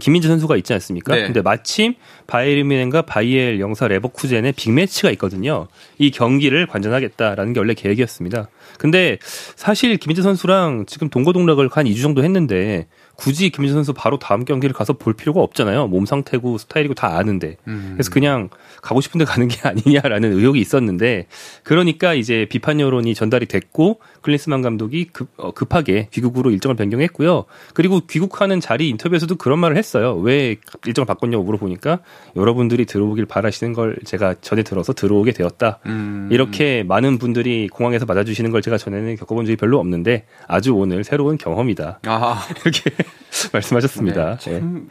김민재 0.00 0.26
선수가 0.26 0.56
있지 0.56 0.72
않습니까? 0.72 1.14
네. 1.14 1.22
근데 1.22 1.40
마침 1.40 1.94
바이에른 2.26 2.66
뮌헨과 2.66 3.02
바이엘 3.02 3.60
04 3.60 3.86
레버쿠젠의 3.86 4.52
빅매치가 4.52 5.10
있거든요. 5.12 5.68
이 5.98 6.10
경기를 6.10 6.66
관전하겠다라는 6.66 7.52
게 7.52 7.60
원래 7.60 7.74
계획이었습니다. 7.74 8.48
근데 8.78 9.18
사실 9.22 9.96
김민재 9.96 10.22
선수랑 10.22 10.86
지금 10.86 11.08
동거동락을 11.08 11.68
한 11.70 11.86
2주 11.86 12.02
정도 12.02 12.24
했는데 12.24 12.88
굳이 13.14 13.50
김민재 13.50 13.74
선수 13.74 13.92
바로 13.92 14.18
다음 14.18 14.44
경기를 14.44 14.74
가서 14.74 14.94
볼 14.94 15.14
필요가 15.14 15.40
없잖아요. 15.40 15.86
몸 15.86 16.06
상태고 16.06 16.58
스타일이고 16.58 16.94
다 16.94 17.16
아는데. 17.16 17.56
음. 17.68 17.92
그래서 17.94 18.10
그냥 18.10 18.48
가고 18.82 19.00
싶은데 19.00 19.24
가는 19.24 19.46
게 19.46 19.56
아니냐라는 19.66 20.32
의혹이 20.32 20.60
있었는데 20.60 21.26
그러니까 21.62 22.14
이제 22.14 22.46
비판 22.50 22.80
여론이 22.80 23.14
전달이 23.14 23.46
됐고 23.46 24.00
클린스만 24.22 24.62
감독이 24.62 25.06
급, 25.12 25.28
어, 25.36 25.52
급하게 25.52 26.08
귀국으로 26.10 26.50
일정을 26.50 26.74
변경했고요. 26.74 27.43
그리고 27.72 28.00
귀국하는 28.00 28.60
자리 28.60 28.88
인터뷰에서도 28.88 29.34
그런 29.36 29.58
말을 29.58 29.76
했어요. 29.76 30.14
왜 30.16 30.56
일정을 30.86 31.06
바꿨냐고 31.06 31.44
물어보니까 31.44 32.00
여러분들이 32.36 32.86
들어오길 32.86 33.26
바라시는 33.26 33.72
걸 33.72 33.96
제가 34.04 34.34
전에 34.40 34.62
들어서 34.62 34.92
들어오게 34.92 35.32
되었다. 35.32 35.80
음. 35.86 36.28
이렇게 36.30 36.82
많은 36.82 37.18
분들이 37.18 37.68
공항에서 37.68 38.06
맞아주시는 38.06 38.50
걸 38.50 38.62
제가 38.62 38.78
전에는 38.78 39.16
겪어본 39.16 39.46
적이 39.46 39.56
별로 39.56 39.78
없는데 39.78 40.26
아주 40.46 40.74
오늘 40.74 41.04
새로운 41.04 41.38
경험이다. 41.38 42.00
아. 42.06 42.46
이렇게 42.62 42.90
말씀하셨습니다. 43.52 44.36
네, 44.36 44.60
참... 44.60 44.88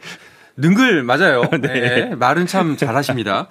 능글 0.56 1.02
맞아요. 1.02 1.42
네. 1.60 1.68
네. 1.68 2.14
말은 2.14 2.46
참 2.46 2.76
잘하십니다. 2.76 3.48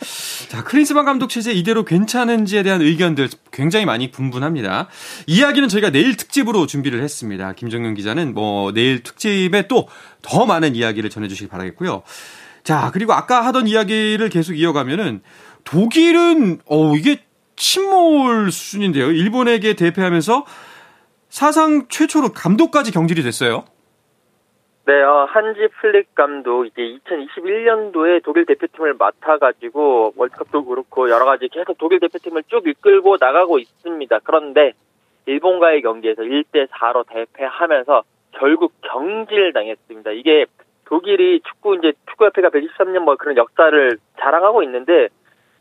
자, 0.49 0.63
클린스만 0.63 1.03
감독 1.05 1.27
체제 1.29 1.51
이대로 1.51 1.83
괜찮은지에 1.83 2.63
대한 2.63 2.81
의견들 2.81 3.29
굉장히 3.51 3.85
많이 3.85 4.09
분분합니다. 4.11 4.87
이야기는 5.27 5.67
저희가 5.67 5.89
내일 5.89 6.15
특집으로 6.15 6.65
준비를 6.65 7.03
했습니다. 7.03 7.53
김정윤 7.53 7.93
기자는 7.95 8.33
뭐 8.33 8.71
내일 8.71 9.03
특집에 9.03 9.67
또 9.67 9.87
더 10.23 10.47
많은 10.47 10.75
이야기를 10.75 11.11
전해 11.11 11.27
주시기 11.27 11.47
바라겠고요. 11.49 12.01
자, 12.63 12.89
그리고 12.91 13.13
아까 13.13 13.45
하던 13.45 13.67
이야기를 13.67 14.29
계속 14.29 14.53
이어가면은 14.53 15.21
독일은 15.65 16.59
어 16.65 16.95
이게 16.95 17.21
침몰 17.55 18.51
수준인데요. 18.51 19.11
일본에게 19.11 19.75
대패하면서 19.75 20.45
사상 21.29 21.85
최초로 21.89 22.31
감독까지 22.33 22.91
경질이 22.91 23.21
됐어요. 23.21 23.65
네, 24.85 25.01
어, 25.01 25.23
한지 25.29 25.69
플릭 25.79 26.13
감독 26.13 26.65
이제 26.65 26.81
2021년도에 26.81 28.21
독일 28.21 28.45
대표팀을 28.45 28.95
맡아가지고 28.95 30.11
월드컵도 30.17 30.65
그렇고 30.65 31.09
여러 31.09 31.23
가지 31.23 31.47
계속 31.47 31.77
독일 31.77 32.01
대표팀을 32.01 32.43
쭉 32.49 32.67
이끌고 32.67 33.15
나가고 33.17 33.59
있습니다. 33.59 34.19
그런데 34.25 34.73
일본과의 35.25 35.83
경기에서 35.83 36.23
1대 36.23 36.67
4로 36.67 37.05
대패하면서 37.07 38.03
결국 38.33 38.73
경질당했습니다. 38.81 40.11
이게 40.11 40.47
독일이 40.83 41.39
축구 41.47 41.77
이제 41.77 41.93
축구협회가 42.09 42.49
123년 42.49 42.99
뭐 42.99 43.15
그런 43.15 43.37
역사를 43.37 43.97
자랑하고 44.19 44.63
있는데 44.63 45.07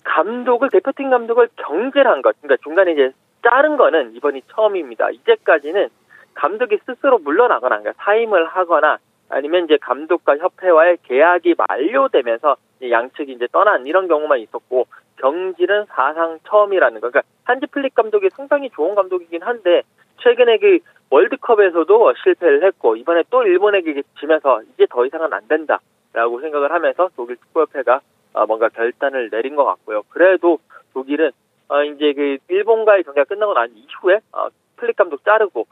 감독을 0.03 0.71
대표팀 0.71 1.11
감독을 1.11 1.49
경질한 1.59 2.23
것, 2.23 2.35
그러니까 2.43 2.61
중간에 2.65 2.91
이제 2.91 3.13
자른 3.49 3.77
거는 3.77 4.17
이번이 4.17 4.43
처음입니다. 4.49 5.11
이제까지는 5.11 5.91
감독이 6.35 6.79
스스로 6.85 7.19
물러나거나 7.19 7.79
그러니까 7.79 8.03
사임을 8.05 8.47
하거나 8.47 8.99
아니면 9.33 9.65
이제 9.65 9.79
감독과 9.79 10.37
협회와의 10.37 10.99
계약이 11.05 11.55
만료되면서 11.57 12.57
양측이 12.91 13.33
이제 13.33 13.49
떠난 13.51 13.87
이런 13.87 14.07
경우만 14.07 14.41
있었고 14.41 14.87
경질은 15.17 15.87
사상 15.87 16.39
처음이라는 16.47 17.01
거. 17.01 17.09
그러니까 17.09 17.23
한지 17.45 17.67
플릭 17.67 17.95
감독이 17.95 18.29
상당히 18.31 18.69
좋은 18.71 18.95
감독이긴 18.95 19.43
한데 19.43 19.83
최근에 20.21 20.59
그 20.59 20.79
월드컵에서도 21.09 22.15
실패를 22.23 22.63
했고 22.65 22.97
이번에 22.97 23.23
또 23.31 23.43
일본에게 23.43 24.03
지면서 24.21 24.63
이제 24.75 24.87
더 24.91 25.07
이상은 25.07 25.33
안 25.33 25.49
된다라고 25.49 26.41
생각을 26.41 26.71
하면서 26.71 27.09
독일 27.17 27.37
축구협회가 27.39 28.01
어, 28.35 28.47
뭔가 28.47 28.69
결단을 28.69 29.31
내린 29.31 29.57
것 29.57 29.65
같고요. 29.65 30.03
그래도 30.11 30.59
독일은 30.93 31.31
어, 31.69 31.83
이제 31.85 32.13
그 32.13 32.37
일본과의 32.49 33.05
경기가 33.05 33.25
끝나고 33.25 33.55
난 33.55 33.71
이후에 33.75 34.21
어, 34.33 34.49
플릭 34.77 34.97
감독 34.97 35.25
자르고 35.25 35.67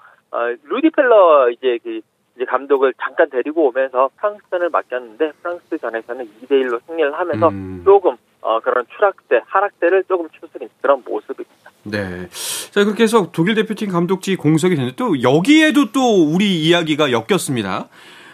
루디 0.64 0.90
펠러 0.90 1.50
이제 1.50 1.78
그 1.82 2.00
이제 2.40 2.46
감독을 2.46 2.94
잠깐 3.02 3.28
데리고 3.28 3.68
오면서 3.68 4.08
프랑스전을 4.16 4.70
맡겼는데 4.70 5.32
프랑스전에서는 5.42 6.24
2대 6.42 6.50
1로 6.62 6.80
승리를 6.86 7.12
하면서 7.12 7.48
음. 7.48 7.82
조금 7.84 8.16
어, 8.40 8.58
그런 8.60 8.86
추락세, 8.96 9.42
하락세를 9.44 10.04
조금 10.04 10.26
추스린 10.30 10.70
그런 10.80 11.02
모습입니다. 11.06 11.70
네. 11.82 12.28
자, 12.70 12.84
그렇게 12.84 13.02
해서 13.02 13.30
독일 13.30 13.54
대표팀 13.56 13.90
감독직 13.90 14.38
공석이 14.38 14.74
됐는데 14.74 14.96
또 14.96 15.22
여기에도 15.22 15.92
또 15.92 16.24
우리 16.24 16.62
이야기가 16.62 17.12
엮였습니다. 17.12 17.88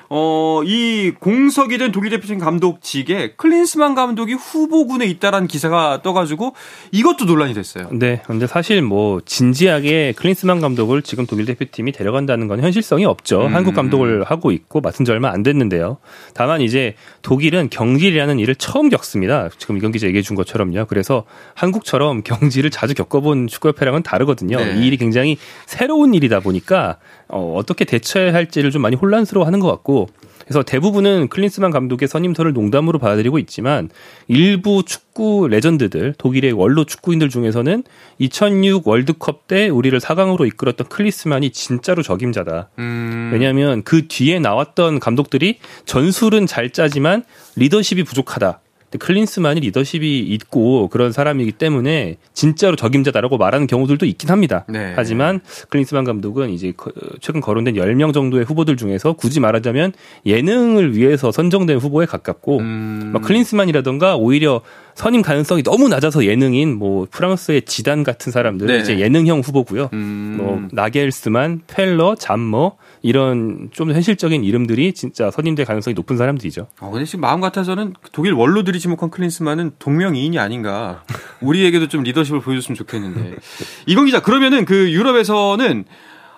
어, 0.09 0.61
이 0.65 1.13
공석이 1.19 1.79
된 1.79 1.93
독일 1.93 2.11
대표팀 2.11 2.39
감독직에 2.39 3.35
클린스만 3.37 3.95
감독이 3.95 4.35
후보군에 4.35 5.07
있다라는 5.07 5.49
기사가 5.49 6.03
떠가지고 6.03 6.55
이것도 6.93 7.25
논란이 7.25 7.55
됐어요. 7.55 7.89
네. 7.93 8.23
근데 8.27 8.47
사실 8.47 8.83
뭐 8.83 9.21
진지하게 9.25 10.15
클린스만 10.17 10.61
감독을 10.61 11.03
지금 11.03 11.27
독일 11.27 11.47
대표팀이 11.47 11.93
데려간다는 11.93 12.47
건 12.49 12.61
현실성이 12.61 13.05
없죠. 13.05 13.47
음. 13.47 13.55
한국 13.55 13.75
감독을 13.75 14.25
하고 14.25 14.53
있고 14.53 14.81
맡은 14.81 15.05
지 15.05 15.11
얼마 15.11 15.31
안 15.31 15.43
됐는데요. 15.43 15.99
다만 16.35 16.61
이제 16.61 16.95
독일은 17.23 17.71
경질이라는 17.71 18.39
일을 18.39 18.55
처음 18.55 18.89
겪습니다. 18.89 19.49
지금 19.59 19.77
이경 19.77 19.93
기자 19.93 20.07
얘기해 20.07 20.23
준 20.23 20.37
것처럼요. 20.37 20.87
그래서 20.87 21.25
한국처럼 21.55 22.23
경질을 22.23 22.71
자주 22.71 22.95
겪어본 22.95 23.49
축구협회랑은 23.49 24.03
다르거든요. 24.03 24.59
네. 24.59 24.77
이 24.77 24.87
일이 24.87 24.97
굉장히 24.97 25.37
새로운 25.67 26.15
일이다 26.15 26.41
보니까 26.41 26.99
어, 27.29 27.55
어떻게 27.57 27.85
대처해야 27.85 28.33
할지를 28.33 28.71
좀 28.71 28.83
많이 28.83 28.95
혼란스러워하는 28.95 29.59
것 29.59 29.69
같고 29.69 30.06
그래서 30.47 30.63
대부분은 30.63 31.29
클린스만 31.29 31.73
감독의 31.73 32.07
선임설을 32.07 32.53
농담으로 32.53 33.01
받아들이고 33.01 33.39
있지만 33.41 33.91
일부 34.29 34.85
축구 34.85 35.49
레전드들 35.49 36.15
독일의 36.19 36.53
원로 36.53 36.85
축구인들 36.85 37.31
중에서는 37.31 37.83
2006 38.19 38.87
월드컵 38.87 39.49
때 39.49 39.69
우리를 39.69 39.99
4강으로 39.99 40.47
이끌었던 40.47 40.87
클린스만이 40.87 41.51
진짜로 41.51 42.03
적임자다. 42.05 42.69
음. 42.79 43.31
왜냐하면 43.33 43.83
그 43.83 44.07
뒤에 44.07 44.39
나왔던 44.39 45.01
감독들이 45.01 45.59
전술은 45.85 46.47
잘 46.47 46.71
짜지만 46.71 47.25
리더십이 47.57 48.05
부족하다. 48.05 48.61
클린스만이 48.99 49.61
리더십이 49.61 50.21
있고 50.21 50.89
그런 50.89 51.13
사람이기 51.13 51.53
때문에 51.53 52.17
진짜로 52.33 52.77
적임자다라고 52.77 53.39
말하는 53.39 53.67
경우들도 53.67 54.07
있긴 54.07 54.31
합니다. 54.31 54.65
네. 54.69 54.93
하지만 54.97 55.41
클린스만 55.69 56.05
감독은 56.05 56.51
이제 56.51 56.73
최근 57.21 57.41
거론된 57.41 57.75
10명 57.75 58.15
정도의 58.15 58.45
후보들 58.45 58.77
중에서 58.77 59.15
굳이 59.15 59.41
말하자면 59.41 59.93
예능을 60.25 60.97
위해서 60.97 61.33
선정된 61.33 61.79
후보에 61.79 62.07
가깝고 62.07 62.59
음. 62.59 63.15
클린스만이라던가 63.23 64.17
오히려 64.17 64.63
선임 64.95 65.21
가능성이 65.23 65.63
너무 65.63 65.89
낮아서 65.89 66.25
예능인 66.25 66.77
뭐 66.77 67.07
프랑스의 67.11 67.63
지단 67.63 68.03
같은 68.03 68.33
사람들 68.33 68.71
은 68.71 68.81
이제 68.81 68.99
예능형 68.99 69.41
후보고요. 69.41 69.91
음. 69.93 70.37
뭐 70.39 70.69
나겔스만, 70.73 71.63
펠러, 71.67 72.15
잠머 72.15 72.77
이런 73.03 73.69
좀 73.73 73.93
현실적인 73.93 74.45
이름들이 74.45 74.93
진짜 74.93 75.31
선임될 75.31 75.65
가능성이 75.65 75.95
높은 75.95 76.17
사람들이죠. 76.17 76.69
어, 76.81 76.91
근데 76.91 77.05
지금 77.05 77.21
마음 77.21 77.41
같아서는 77.41 77.95
독일 78.13 78.33
원로들이 78.33 78.79
지목한 78.79 79.11
클린스만은 79.11 79.73
동명이인이 79.79 80.39
아닌가. 80.39 81.05
우리에게도 81.41 81.89
좀 81.89 82.03
리더십을 82.03 82.41
보여줬으면 82.41 82.77
좋겠는데. 82.77 83.37
이건 83.87 84.07
기자, 84.07 84.21
그러면은 84.21 84.65
그 84.65 84.93
유럽에서는 84.93 85.85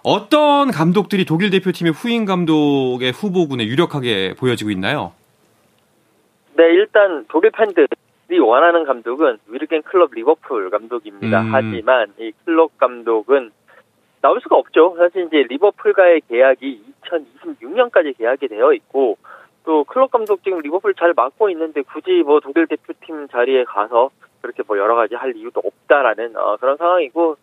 어떤 0.03 0.71
감독들이 0.71 1.25
독일 1.25 1.51
대표팀의 1.51 1.93
후임 1.93 2.25
감독의 2.25 3.13
후보군에 3.13 3.67
유력하게 3.67 4.35
보여지고 4.39 4.71
있나요? 4.71 5.13
네, 6.57 6.65
일단 6.65 7.25
독일 7.29 7.51
팬들이 7.51 7.87
원하는 8.41 8.85
감독은 8.85 9.39
위르겐 9.47 9.83
클럽 9.83 10.13
리버풀 10.15 10.71
감독입니다. 10.71 11.43
음. 11.43 11.55
하지만 11.55 12.09
이 12.19 12.33
클럽 12.45 12.77
감독은 12.79 13.51
나올 14.21 14.41
수가 14.41 14.57
없죠. 14.57 14.95
사실 14.97 15.27
이제 15.27 15.45
리버풀과의 15.49 16.23
계약이 16.29 16.83
2026년까지 17.03 18.17
계약이 18.17 18.49
되어 18.49 18.73
있고 18.73 19.17
또 19.65 19.85
클럽 19.85 20.11
감독 20.11 20.43
지금 20.43 20.59
리버풀 20.61 20.95
잘 20.95 21.13
맡고 21.15 21.51
있는데 21.51 21.83
굳이 21.83 22.23
뭐 22.25 22.41
독일 22.41 22.67
대표팀 22.67 23.29
자리에 23.29 23.65
가서 23.65 24.11
그렇게 24.41 24.63
뭐 24.67 24.79
여러 24.79 24.95
가지 24.95 25.15
할 25.15 25.37
이유도 25.37 25.61
없다라는 25.65 26.37
어, 26.37 26.57
그런 26.57 26.77
상황이고 26.77 27.37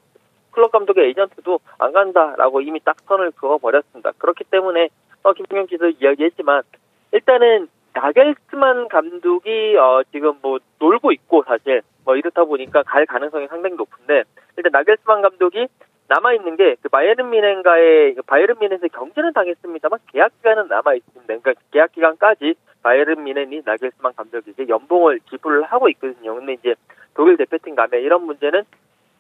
클럽 0.51 0.72
감독의 0.72 1.08
에이전트도 1.08 1.60
안 1.77 1.91
간다라고 1.91 2.62
이미 2.62 2.79
딱 2.84 2.96
선을 3.05 3.32
그어 3.32 3.58
버렸습니다. 3.58 4.12
그렇기 4.17 4.46
때문에 4.46 4.89
어, 5.24 5.34
김경현 5.34 5.67
기자 5.67 5.86
이야기했지만 6.00 6.63
일단은 7.12 7.67
나겔스만 7.94 8.88
감독이 8.89 9.77
어, 9.77 10.01
지금 10.12 10.34
뭐 10.41 10.60
놀고 10.79 11.12
있고 11.12 11.44
사실 11.44 11.82
뭐 12.03 12.15
이렇다 12.15 12.44
보니까 12.44 12.84
갈 12.84 13.05
가능성이 13.05 13.48
상당히 13.48 13.75
높은데 13.75 14.24
일단 14.58 14.72
나겔스만 14.72 15.22
감독이 15.22 15.67
남아 16.07 16.33
있는 16.33 16.55
게 16.55 16.75
그 16.85 16.89
바이에른 16.89 17.31
미넨과의 17.31 18.13
그 18.13 18.21
바이에른 18.21 18.55
미넨에서 18.59 18.88
경제는 18.89 19.33
당했습니다만 19.33 20.00
계약 20.12 20.31
기간은 20.38 20.67
남아 20.67 20.93
있습니다. 20.93 21.25
그러니까 21.25 21.53
계약 21.71 21.91
기간까지 21.93 22.53
바이에른 22.83 23.24
미넨이 23.24 23.63
나겔스만 23.65 24.13
감독에게 24.15 24.67
연봉을 24.67 25.19
지불을 25.31 25.63
하고 25.63 25.89
있거든요. 25.89 26.35
근데 26.35 26.53
이제 26.53 26.75
독일 27.15 27.38
대표팀 27.38 27.74
가면 27.74 28.01
이런 28.01 28.24
문제는 28.24 28.65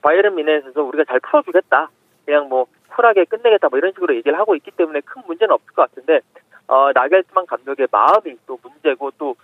바이에른 0.03 0.35
미넨에서 0.35 0.83
우리가 0.83 1.05
잘 1.05 1.19
풀어주겠다. 1.21 1.89
그냥 2.23 2.49
뭐 2.49 2.67
쿨하게 2.89 3.25
끝내겠다 3.25 3.69
뭐 3.69 3.79
이런 3.79 3.91
식으로 3.93 4.15
얘기를 4.15 4.37
하고 4.37 4.55
있기 4.55 4.69
때문에 4.69 5.01
큰 5.01 5.23
문제는 5.25 5.53
없을 5.53 5.73
것 5.73 5.89
같은데 5.89 6.21
어, 6.67 6.91
나겔스만 6.93 7.47
감독의 7.47 7.87
마음이 7.91 8.37
또 8.45 8.59
문제고 8.61 9.09
또 9.17 9.35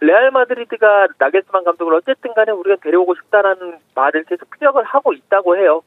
레알 0.00 0.32
마드리드가 0.32 1.08
나겔스만 1.16 1.62
감독을 1.62 1.94
어쨌든 1.94 2.34
간에 2.34 2.50
우리가 2.50 2.76
데려오고 2.82 3.14
싶다라는 3.14 3.78
말을 3.94 4.24
계속 4.24 4.50
피력을 4.50 4.82
하고 4.82 5.12
있다고 5.12 5.56
해요. 5.56 5.81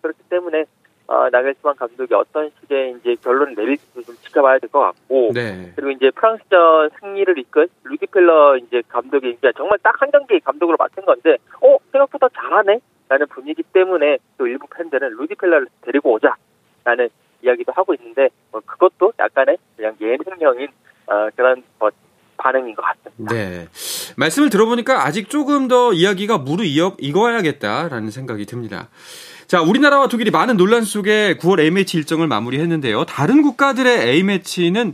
어, 1.15 1.29
나겔스만 1.31 1.75
감독이 1.77 2.13
어떤 2.13 2.51
식의 2.59 2.97
이제 2.99 3.15
결론을 3.23 3.55
내릴지도 3.55 4.01
좀 4.01 4.15
지켜봐야 4.21 4.59
될 4.59 4.69
것 4.69 4.81
같고 4.81 5.31
네. 5.33 5.71
그리고 5.75 5.91
이제 5.91 6.11
프랑스전 6.11 6.89
승리를 6.99 7.37
이끈 7.39 7.67
루디 7.85 8.07
펠러 8.07 8.57
이제 8.57 8.81
감독이 8.89 9.29
이제 9.29 9.51
정말 9.55 9.79
딱 9.81 9.95
한 10.01 10.11
경기 10.11 10.39
감독으로 10.41 10.75
맡은 10.77 11.05
건데 11.05 11.37
어 11.61 11.77
생각보다 11.93 12.27
잘하네 12.35 12.79
라는 13.07 13.27
분위기 13.27 13.63
때문에 13.63 14.17
또 14.37 14.45
일부 14.47 14.67
팬들은 14.67 15.15
루디 15.15 15.35
펠러를 15.35 15.67
데리고 15.81 16.11
오자 16.13 16.35
라는 16.83 17.07
이야기도 17.41 17.71
하고 17.71 17.93
있는데 17.93 18.27
뭐 18.51 18.59
그것도 18.65 19.13
약간의 19.17 19.57
그냥 19.77 19.95
예능형인 20.01 20.67
어, 21.07 21.29
그런 21.35 21.63
뭐 21.79 21.91
반응인 22.37 22.75
것 22.75 22.81
같습니다. 22.81 23.33
네. 23.33 23.67
말씀을 24.17 24.49
들어보니까 24.49 25.05
아직 25.05 25.29
조금 25.29 25.69
더 25.69 25.93
이야기가 25.93 26.39
무르익어 26.39 26.97
익어야겠다라는 26.99 28.11
생각이 28.11 28.45
듭니다. 28.45 28.89
자, 29.47 29.61
우리나라와 29.61 30.07
독일이 30.07 30.31
많은 30.31 30.57
논란 30.57 30.83
속에 30.83 31.37
9월 31.37 31.59
A매치 31.59 31.97
일정을 31.97 32.27
마무리했는데요. 32.27 33.05
다른 33.05 33.43
국가들의 33.43 34.09
A매치는 34.09 34.93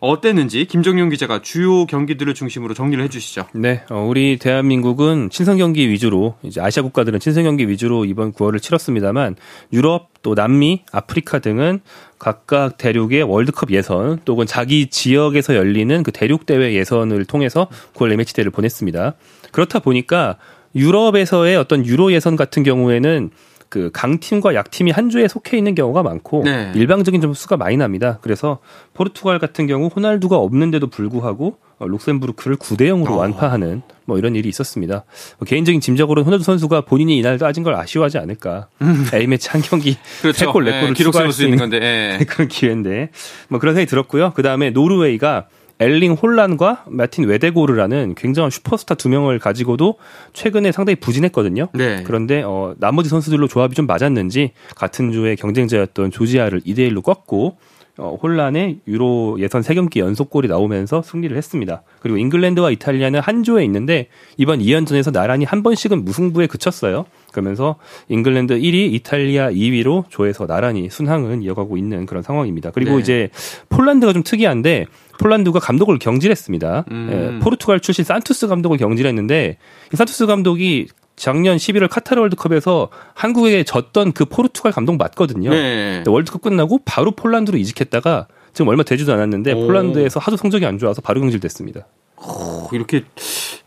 어땠는지 0.00 0.66
김정용 0.66 1.08
기자가 1.08 1.42
주요 1.42 1.84
경기들을 1.84 2.32
중심으로 2.32 2.74
정리를 2.74 3.02
해주시죠. 3.02 3.46
네, 3.54 3.82
어, 3.90 4.06
우리 4.08 4.38
대한민국은 4.38 5.28
친선 5.30 5.58
경기 5.58 5.88
위주로 5.88 6.36
이제 6.44 6.60
아시아 6.60 6.84
국가들은 6.84 7.18
친선 7.18 7.42
경기 7.42 7.68
위주로 7.68 8.04
이번 8.04 8.32
9월을 8.32 8.62
치렀습니다만 8.62 9.34
유럽 9.72 10.10
또 10.22 10.36
남미, 10.36 10.84
아프리카 10.92 11.40
등은 11.40 11.80
각각 12.20 12.78
대륙의 12.78 13.24
월드컵 13.24 13.72
예선 13.72 14.20
또는 14.24 14.46
자기 14.46 14.88
지역에서 14.88 15.56
열리는 15.56 16.04
그 16.04 16.12
대륙 16.12 16.46
대회 16.46 16.74
예선을 16.74 17.24
통해서 17.24 17.66
9월 17.94 18.12
A매치 18.12 18.34
대를 18.34 18.52
보냈습니다. 18.52 19.14
그렇다 19.50 19.80
보니까 19.80 20.36
유럽에서의 20.76 21.56
어떤 21.56 21.84
유로 21.84 22.12
예선 22.12 22.36
같은 22.36 22.62
경우에는 22.62 23.30
그 23.68 23.90
강팀과 23.92 24.54
약팀이 24.54 24.90
한 24.90 25.10
조에 25.10 25.28
속해 25.28 25.58
있는 25.58 25.74
경우가 25.74 26.02
많고 26.02 26.42
네. 26.44 26.72
일방적인 26.74 27.20
점수가 27.20 27.56
많이 27.56 27.76
납니다. 27.76 28.18
그래서 28.22 28.58
포르투갈 28.94 29.38
같은 29.38 29.66
경우 29.66 29.88
호날두가 29.94 30.36
없는데도 30.36 30.86
불구하고 30.86 31.58
어, 31.78 31.86
룩셈부르크를 31.86 32.56
9대 32.56 32.82
0으로 32.88 33.10
어. 33.10 33.16
완파하는 33.16 33.82
뭐 34.04 34.18
이런 34.18 34.34
일이 34.34 34.48
있었습니다. 34.48 35.04
뭐 35.38 35.46
개인적인 35.46 35.80
짐작으로는 35.80 36.26
호날두 36.26 36.44
선수가 36.44 36.82
본인이 36.82 37.18
이날 37.18 37.38
따진 37.38 37.62
걸 37.62 37.74
아쉬워하지 37.74 38.18
않을까. 38.18 38.68
음. 38.82 39.06
A매치 39.12 39.50
한 39.50 39.60
경기 39.60 39.96
그렇죠. 40.22 40.46
3골, 40.46 40.52
4골을 40.52 40.64
네, 40.64 40.92
기록 40.94 41.14
세울 41.14 41.32
수 41.32 41.44
있는 41.44 41.58
건데 41.58 41.78
네. 41.78 42.24
그런 42.26 42.48
기회인데 42.48 43.10
뭐 43.48 43.60
그런 43.60 43.74
생각이 43.74 43.88
들었고요. 43.88 44.32
그다음에 44.32 44.70
노르웨이가 44.70 45.46
엘링 45.80 46.14
홀란과 46.14 46.84
마틴 46.88 47.24
외데고르라는 47.26 48.14
굉장한 48.16 48.50
슈퍼스타 48.50 48.96
두 48.96 49.08
명을 49.08 49.38
가지고도 49.38 49.94
최근에 50.32 50.72
상당히 50.72 50.96
부진했거든요. 50.96 51.68
네. 51.72 52.02
그런데 52.04 52.42
어, 52.42 52.74
나머지 52.78 53.08
선수들로 53.08 53.46
조합이 53.46 53.74
좀 53.74 53.86
맞았는지 53.86 54.52
같은 54.74 55.12
조의 55.12 55.36
경쟁자였던 55.36 56.10
조지아를 56.10 56.60
2대 56.62 56.90
1로 56.90 57.02
꺾고 57.02 57.56
어, 57.98 58.16
홀란의 58.22 58.78
유로 58.86 59.36
예선 59.40 59.60
3경기 59.60 59.98
연속골이 59.98 60.48
나오면서 60.48 61.02
승리를 61.02 61.36
했습니다. 61.36 61.82
그리고 62.00 62.16
잉글랜드와 62.18 62.70
이탈리아는 62.70 63.20
한 63.20 63.42
조에 63.42 63.64
있는데 63.64 64.08
이번 64.36 64.60
2연전에서 64.60 65.12
나란히 65.12 65.44
한 65.44 65.62
번씩은 65.64 66.04
무승부에 66.04 66.46
그쳤어요. 66.46 67.06
그러면서 67.32 67.76
잉글랜드 68.08 68.58
1위, 68.58 68.92
이탈리아 68.94 69.50
2위로 69.50 70.04
조에서 70.08 70.46
나란히 70.46 70.88
순항은 70.90 71.42
이어가고 71.42 71.76
있는 71.76 72.06
그런 72.06 72.22
상황입니다. 72.22 72.70
그리고 72.70 72.92
네. 72.92 73.00
이제 73.00 73.30
폴란드가 73.68 74.12
좀 74.12 74.22
특이한데 74.22 74.86
폴란드가 75.18 75.58
감독을 75.58 75.98
경질했습니다. 75.98 76.84
음. 76.90 77.08
예, 77.10 77.44
포르투갈 77.44 77.80
출신 77.80 78.04
산투스 78.04 78.46
감독을 78.46 78.78
경질했는데 78.78 79.58
이 79.92 79.96
산투스 79.96 80.26
감독이 80.26 80.88
작년 81.16 81.56
11월 81.56 81.88
카타르 81.90 82.20
월드컵에서 82.20 82.88
한국에 83.14 83.64
졌던 83.64 84.12
그 84.12 84.24
포르투갈 84.24 84.72
감독 84.72 84.96
맞거든요. 84.96 85.50
네. 85.50 86.04
월드컵 86.06 86.42
끝나고 86.42 86.80
바로 86.84 87.10
폴란드로 87.10 87.58
이직했다가 87.58 88.28
지금 88.52 88.68
얼마 88.68 88.84
되지도 88.84 89.12
않았는데 89.12 89.52
오. 89.52 89.66
폴란드에서 89.66 90.20
하도 90.20 90.36
성적이 90.36 90.66
안 90.66 90.78
좋아서 90.78 91.02
바로 91.02 91.20
경질됐습니다. 91.20 91.86
오, 92.20 92.68
이렇게 92.72 93.04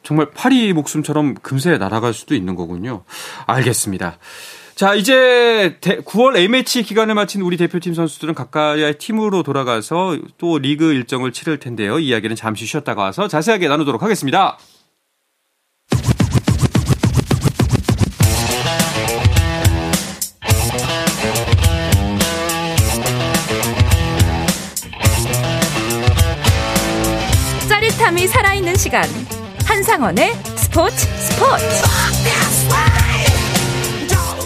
정말 0.03 0.31
파리 0.31 0.73
목숨처럼 0.73 1.35
금세 1.35 1.77
날아갈 1.77 2.13
수도 2.13 2.35
있는 2.35 2.55
거군요. 2.55 3.03
알겠습니다. 3.47 4.17
자, 4.75 4.95
이제 4.95 5.77
9월 5.81 6.35
A매치 6.37 6.83
기간을 6.83 7.13
마친 7.13 7.41
우리 7.41 7.55
대표팀 7.55 7.93
선수들은 7.93 8.33
각각의 8.33 8.97
팀으로 8.97 9.43
돌아가서 9.43 10.17
또 10.37 10.57
리그 10.57 10.91
일정을 10.93 11.31
치를 11.31 11.59
텐데요. 11.59 11.99
이야기는 11.99 12.35
잠시 12.35 12.65
쉬었다가 12.65 13.03
와서 13.03 13.27
자세하게 13.27 13.67
나누도록 13.67 14.01
하겠습니다. 14.01 14.57
짜릿함이 28.11 28.27
살아있는 28.27 28.75
시간. 28.75 29.03
한상원의 29.65 30.33
스포츠 30.57 30.95
스포츠. 30.95 31.65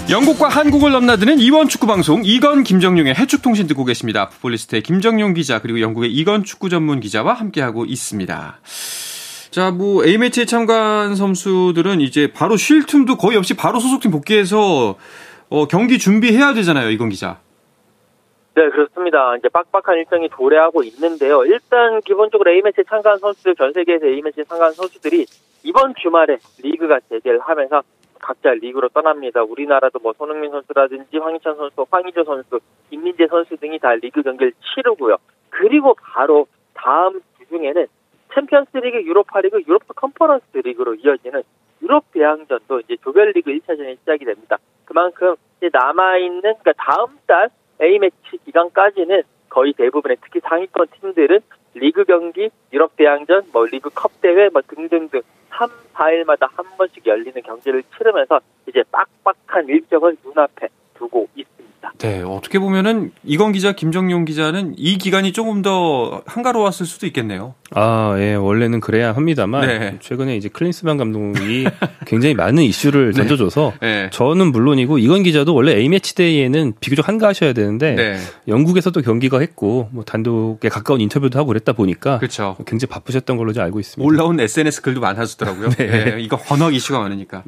영국과 0.09 0.49
한국을 0.49 0.91
넘나드는 0.91 1.39
이원 1.39 1.67
축구 1.67 1.87
방송 1.87 2.21
이건 2.23 2.63
김정용의 2.63 3.15
해축 3.15 3.41
통신 3.41 3.67
듣고 3.67 3.85
계십니다. 3.85 4.29
풋볼리스트의 4.29 4.83
김정용 4.83 5.33
기자 5.33 5.59
그리고 5.61 5.81
영국의 5.81 6.13
이건 6.13 6.43
축구 6.43 6.69
전문 6.69 6.99
기자와 6.99 7.33
함께하고 7.33 7.85
있습니다. 7.85 8.59
자, 9.51 9.71
뭐 9.71 10.05
A 10.05 10.17
매치에 10.17 10.45
참가한 10.45 11.15
선수들은 11.15 12.01
이제 12.01 12.31
바로 12.31 12.57
쉴 12.57 12.85
틈도 12.85 13.17
거의 13.17 13.37
없이 13.37 13.55
바로 13.55 13.79
소속팀 13.79 14.11
복귀해서 14.11 14.95
어, 15.49 15.67
경기 15.67 15.97
준비해야 15.97 16.53
되잖아요, 16.53 16.91
이건 16.91 17.09
기자. 17.09 17.39
네, 18.55 18.69
그렇습니다. 18.69 19.35
이제 19.35 19.49
빡빡한 19.49 19.97
일정이 19.97 20.29
도래하고 20.29 20.83
있는데요. 20.83 21.43
일단 21.43 21.99
기본적으로 21.99 22.49
A매치에 22.51 22.85
참가한 22.85 23.19
선수들, 23.19 23.55
전 23.55 23.73
세계에서 23.73 24.05
A매치에 24.05 24.45
참가한 24.45 24.71
선수들이 24.71 25.25
이번 25.63 25.93
주말에 25.95 26.37
리그가 26.63 27.01
재개를 27.09 27.41
하면서 27.41 27.83
각자 28.21 28.51
리그로 28.53 28.87
떠납니다. 28.89 29.43
우리나라도 29.43 29.99
뭐 29.99 30.13
손흥민 30.13 30.51
선수라든지 30.51 31.17
황희찬 31.17 31.57
선수, 31.57 31.85
황의조 31.91 32.23
선수, 32.23 32.61
김민재 32.89 33.27
선수 33.27 33.57
등이 33.57 33.77
다 33.79 33.93
리그 33.95 34.23
경기를 34.23 34.53
치르고요. 34.63 35.17
그리고 35.49 35.93
바로 36.01 36.47
다음 36.75 37.19
주 37.37 37.45
중에는 37.49 37.87
챔피언스 38.33 38.77
리그, 38.77 39.03
유로파 39.03 39.41
컨퍼런스 39.95 40.45
리그로 40.53 40.95
이어지는 40.95 41.43
유럽 41.81 42.05
대항전도 42.13 42.79
이제 42.81 42.95
조별리그 43.03 43.51
1차전이 43.51 43.99
시작이 43.99 44.23
됩니다. 44.23 44.57
그만큼 44.85 45.35
이제 45.57 45.69
남아 45.73 46.19
있는, 46.19 46.41
그러니까 46.41 46.71
다음 46.77 47.17
달 47.27 47.49
A매치 47.85 48.37
기간까지는 48.45 49.23
거의 49.49 49.73
대부분의 49.73 50.17
특히 50.21 50.39
상위권 50.41 50.87
팀들은 50.99 51.39
리그 51.75 52.03
경기, 52.03 52.49
유럽 52.73 52.95
대항전, 52.95 53.49
뭐 53.53 53.65
리그 53.65 53.89
컵 53.93 54.11
대회 54.21 54.49
뭐 54.49 54.61
등등등 54.67 55.21
3, 55.49 55.69
4일마다 55.93 56.49
한 56.51 56.65
번씩 56.77 57.05
열리는 57.05 57.41
경기를 57.41 57.83
치르면서 57.95 58.39
이제 58.67 58.83
빡빡한 58.91 59.67
일정을 59.69 60.17
눈앞에. 60.23 60.67
네, 62.05 62.21
어떻게 62.21 62.59
보면은 62.59 63.11
이건 63.23 63.51
기자, 63.51 63.71
김정용 63.71 64.25
기자는 64.25 64.75
이 64.77 64.97
기간이 64.97 65.33
조금 65.33 65.61
더 65.61 66.21
한가로웠을 66.25 66.85
수도 66.85 67.07
있겠네요. 67.07 67.55
아, 67.71 68.15
예, 68.19 68.35
원래는 68.35 68.79
그래야 68.79 69.13
합니다만 69.13 69.67
네. 69.67 69.97
최근에 69.99 70.37
이제 70.37 70.49
클린스만 70.49 70.97
감독이 70.97 71.65
굉장히 72.05 72.35
많은 72.35 72.61
이슈를 72.63 73.13
네. 73.13 73.21
던져줘서 73.21 73.73
네. 73.81 74.09
저는 74.11 74.51
물론이고 74.51 74.99
이건 74.99 75.23
기자도 75.23 75.55
원래 75.55 75.75
A 75.75 75.89
매치 75.89 76.13
데이에는 76.13 76.73
비교적 76.79 77.07
한가하셔야 77.07 77.53
되는데 77.53 77.95
네. 77.95 78.17
영국에서도 78.47 79.01
경기가 79.01 79.39
했고 79.39 79.89
뭐 79.91 80.03
단독에 80.03 80.69
가까운 80.69 81.01
인터뷰도 81.01 81.39
하고 81.39 81.47
그랬다 81.47 81.73
보니까 81.73 82.19
그렇죠. 82.19 82.55
굉장히 82.67 82.89
바쁘셨던 82.91 83.37
걸로 83.37 83.51
알고 83.57 83.79
있습니다. 83.79 84.05
올라온 84.05 84.39
SNS 84.39 84.81
글도 84.81 85.01
많아지더라고요. 85.01 85.69
네. 85.77 85.87
네, 85.87 86.21
이거 86.21 86.35
헌억 86.35 86.73
이슈가 86.73 86.99
많으니까. 86.99 87.43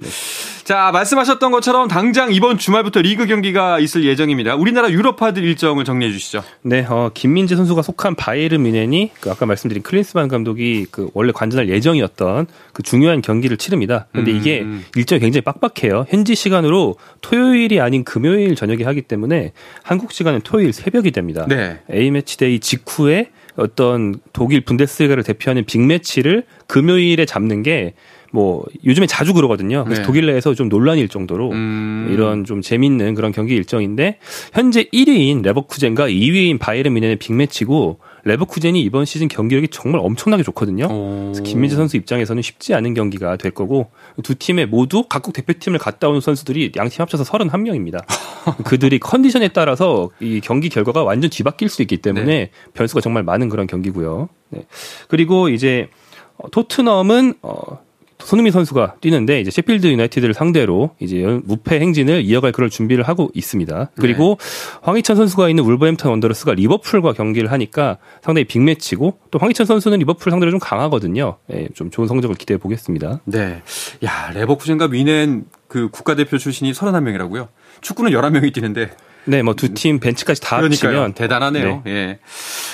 자, 0.63 0.91
말씀하셨던 0.91 1.51
것처럼 1.51 1.87
당장 1.87 2.33
이번 2.33 2.57
주말부터 2.57 3.01
리그 3.01 3.25
경기가 3.25 3.79
있을 3.79 4.03
예정입니다. 4.03 4.46
우리나라 4.55 4.89
유럽파들 4.91 5.43
일정을 5.43 5.85
정리해 5.85 6.11
주시죠. 6.11 6.43
네, 6.61 6.85
어, 6.87 7.11
김민재 7.13 7.55
선수가 7.55 7.81
속한 7.81 8.15
바이에른 8.15 8.61
뮌헨이 8.63 9.11
그 9.19 9.31
아까 9.31 9.45
말씀드린 9.45 9.83
클린스만 9.83 10.27
감독이 10.27 10.85
그 10.91 11.09
원래 11.13 11.31
관전할 11.31 11.69
예정이었던 11.69 12.47
그 12.73 12.83
중요한 12.83 13.21
경기를 13.21 13.57
치릅니다. 13.57 14.07
근데 14.13 14.31
음, 14.31 14.37
이게 14.37 14.61
음. 14.61 14.85
일정이 14.95 15.19
굉장히 15.19 15.41
빡빡해요. 15.41 16.05
현지 16.09 16.35
시간으로 16.35 16.95
토요일이 17.21 17.79
아닌 17.79 18.03
금요일 18.03 18.55
저녁에 18.55 18.83
하기 18.83 19.03
때문에 19.03 19.53
한국 19.83 20.11
시간은 20.11 20.41
토요일 20.41 20.73
새벽이 20.73 21.11
됩니다. 21.11 21.45
네. 21.47 21.79
A 21.91 22.11
매치데이 22.11 22.59
직후에 22.59 23.29
어떤 23.57 24.15
독일 24.33 24.61
분데스리가를 24.61 25.23
대표하는 25.23 25.65
빅매치를 25.65 26.43
금요일에 26.67 27.25
잡는 27.25 27.63
게 27.63 27.93
뭐 28.37 28.63
요즘에 28.85 29.07
자주 29.07 29.33
그러거든요. 29.33 29.83
그래서 29.83 30.03
네. 30.03 30.05
독일 30.05 30.27
내에서 30.27 30.53
좀 30.53 30.69
논란일 30.69 31.09
정도로 31.09 31.49
음. 31.53 32.07
이런 32.11 32.45
좀 32.45 32.61
재밌는 32.61 33.15
그런 33.15 33.31
경기 33.31 33.55
일정인데 33.55 34.19
현재 34.53 34.83
1위인 34.93 35.41
레버쿠젠과 35.41 36.07
2위인 36.07 36.59
바이에른 36.59 36.93
뮌헨의 36.93 37.15
빅매치고 37.15 37.97
레버쿠젠이 38.25 38.79
이번 38.83 39.05
시즌 39.05 39.27
경기력이 39.27 39.69
정말 39.69 40.01
엄청나게 40.03 40.43
좋거든요. 40.43 40.85
오. 40.85 41.31
그래서 41.33 41.41
김민재 41.41 41.75
선수 41.75 41.97
입장에서는 41.97 42.43
쉽지 42.43 42.75
않은 42.75 42.93
경기가 42.93 43.37
될 43.37 43.49
거고 43.49 43.89
두 44.21 44.35
팀에 44.35 44.67
모두 44.67 45.05
각국 45.09 45.33
대표팀을 45.33 45.79
갔다 45.79 46.07
온 46.07 46.21
선수들이 46.21 46.73
양팀 46.75 47.01
합쳐서 47.01 47.23
31명입니다. 47.23 48.03
그들이 48.65 48.99
컨디션에 48.99 49.47
따라서 49.47 50.11
이 50.19 50.41
경기 50.43 50.69
결과가 50.69 51.03
완전 51.03 51.31
뒤바뀔 51.31 51.69
수 51.69 51.81
있기 51.81 51.97
때문에 51.97 52.25
네. 52.25 52.51
변수가 52.75 53.01
정말 53.01 53.23
많은 53.23 53.49
그런 53.49 53.65
경기고요. 53.65 54.29
네. 54.49 54.61
그리고 55.07 55.49
이제 55.49 55.89
어, 56.37 56.51
토트넘은 56.51 57.33
어 57.41 57.86
손흥민 58.19 58.51
선수가 58.51 58.95
뛰는데 58.99 59.39
이제 59.41 59.51
셰필드 59.51 59.85
유나이티드를 59.87 60.33
상대로 60.33 60.91
이제 60.99 61.21
연- 61.21 61.43
무패 61.45 61.79
행진을 61.79 62.23
이어갈 62.25 62.51
그럴 62.51 62.69
준비를 62.69 63.07
하고 63.07 63.29
있습니다. 63.33 63.91
그리고 63.99 64.37
황희찬 64.81 65.15
선수가 65.15 65.49
있는 65.49 65.63
울버햄턴 65.63 66.09
원더러스가 66.11 66.53
리버풀과 66.53 67.13
경기를 67.13 67.51
하니까 67.51 67.97
상당히 68.23 68.45
빅매치고 68.45 69.19
또 69.31 69.39
황희찬 69.39 69.65
선수는 69.67 69.99
리버풀 69.99 70.31
상대로 70.31 70.49
좀 70.51 70.59
강하거든요. 70.59 71.37
예, 71.53 71.67
좀 71.75 71.91
좋은 71.91 72.07
성적을 72.07 72.35
기대해 72.35 72.57
보겠습니다. 72.57 73.21
네. 73.25 73.61
야, 74.03 74.31
레버쿠젠과 74.33 74.87
미넨 74.87 75.45
그 75.67 75.89
국가대표 75.89 76.37
출신이 76.39 76.71
31명이라고요. 76.71 77.47
축구는 77.81 78.11
11명이 78.11 78.51
뛰는데 78.53 78.89
네, 79.25 79.43
뭐 79.43 79.53
두 79.53 79.73
팀 79.73 79.99
벤치까지 79.99 80.41
다 80.41 80.57
그러니까요. 80.57 80.89
합치면 81.01 81.13
대단하네요. 81.13 81.83
예. 81.85 82.19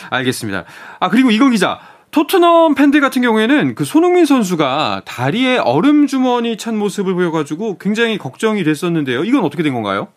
알겠습니다. 0.09 0.65
아, 0.99 1.09
그리고 1.09 1.31
이건 1.31 1.51
기자. 1.51 1.79
토트넘 2.13 2.75
팬들 2.75 3.01
같은 3.01 3.23
경우에는 3.23 3.73
그 3.73 3.85
손흥민 3.85 4.25
선수가 4.25 5.01
다리에 5.03 5.57
얼음 5.57 6.05
주머니 6.05 6.57
찬 6.57 6.77
모습을 6.77 7.15
보여가지고 7.15 7.79
굉장히 7.79 8.19
걱정이 8.19 8.63
됐었는데요. 8.63 9.23
이건 9.23 9.43
어떻게 9.43 9.63
된 9.63 9.73
건가요? 9.73 10.09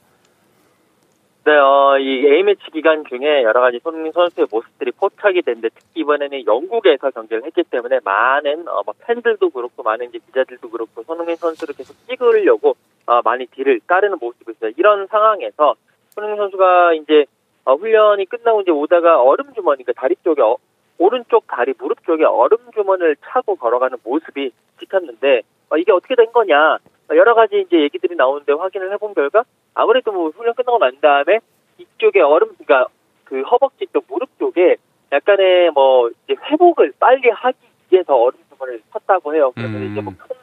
네, 1.47 1.53
어, 1.57 1.97
이 1.99 2.27
A매치 2.27 2.65
기간 2.71 3.03
중에 3.09 3.45
여러 3.45 3.63
가지 3.63 3.81
손흥민 3.83 4.13
선수의 4.13 4.47
모습들이 4.51 4.91
포착이 4.91 5.41
됐는데 5.41 5.71
특히 5.71 6.03
이번에는 6.03 6.45
영국에서 6.45 7.11
경기를 7.13 7.45
했기 7.47 7.63
때문에 7.63 8.01
많은 8.05 8.69
어, 8.69 8.83
뭐 8.85 8.93
팬들도 9.07 9.49
그렇고 9.49 9.83
많은 9.83 10.11
기자들도 10.11 10.69
그렇고 10.69 11.03
손흥민 11.03 11.37
선수를 11.37 11.75
계속 11.75 11.97
찍으려고 12.07 12.77
어, 13.07 13.23
많이 13.23 13.47
뒤를 13.47 13.81
따르는 13.87 14.19
모습이 14.21 14.53
있어요. 14.53 14.73
이런 14.77 15.07
상황에서 15.07 15.77
손흥민 16.11 16.37
선수가 16.37 16.93
이제 16.95 17.25
어, 17.65 17.75
훈련이 17.75 18.27
끝나고 18.27 18.61
이제 18.61 18.71
오다가 18.71 19.23
얼음 19.23 19.55
주머니, 19.55 19.83
그 19.83 19.95
다리 19.95 20.15
쪽에 20.23 20.43
어, 20.43 20.57
오른쪽 20.99 21.47
다리 21.47 21.75
무릎 21.79 22.05
쪽에 22.05 22.25
얼음 22.25 22.59
주머니를 22.75 23.17
차고 23.25 23.57
걸어가는 23.57 23.99
모습이 24.03 24.51
찍혔는데 24.81 25.43
어, 25.71 25.77
이게 25.77 25.93
어떻게 25.93 26.15
된 26.15 26.33
거냐 26.33 26.75
어, 26.75 27.17
여러 27.17 27.35
가지 27.35 27.61
이제 27.67 27.81
얘기들이 27.81 28.17
나오는데 28.17 28.53
확인을 28.53 28.93
해본 28.93 29.15
결과 29.15 29.45
아무래도 29.75 30.13
뭐 30.13 30.31
훈련 30.31 30.55
끝나고 30.55 30.79
난 30.79 30.99
다음에 31.01 31.41
이쪽에 31.79 32.21
얼음 32.21 32.55
그러니까 32.59 32.87
그 33.25 33.43
허벅지 33.43 33.87
쪽 33.93 34.05
무릎 34.09 34.31
쪽에 34.39 34.77
약간의 35.13 35.71
뭐 35.73 36.11
이제 36.25 36.35
회복을 36.51 36.93
빨리 36.99 37.29
하기 37.31 37.59
위해서 37.91 38.15
얼음 38.15 38.39
주머니를 38.51 38.81
쳤다고 38.93 39.35
해요. 39.35 39.53
그러면 39.55 39.83
음. 39.83 39.93
이제 39.93 40.01
뭐 40.01 40.15
큰 40.19 40.37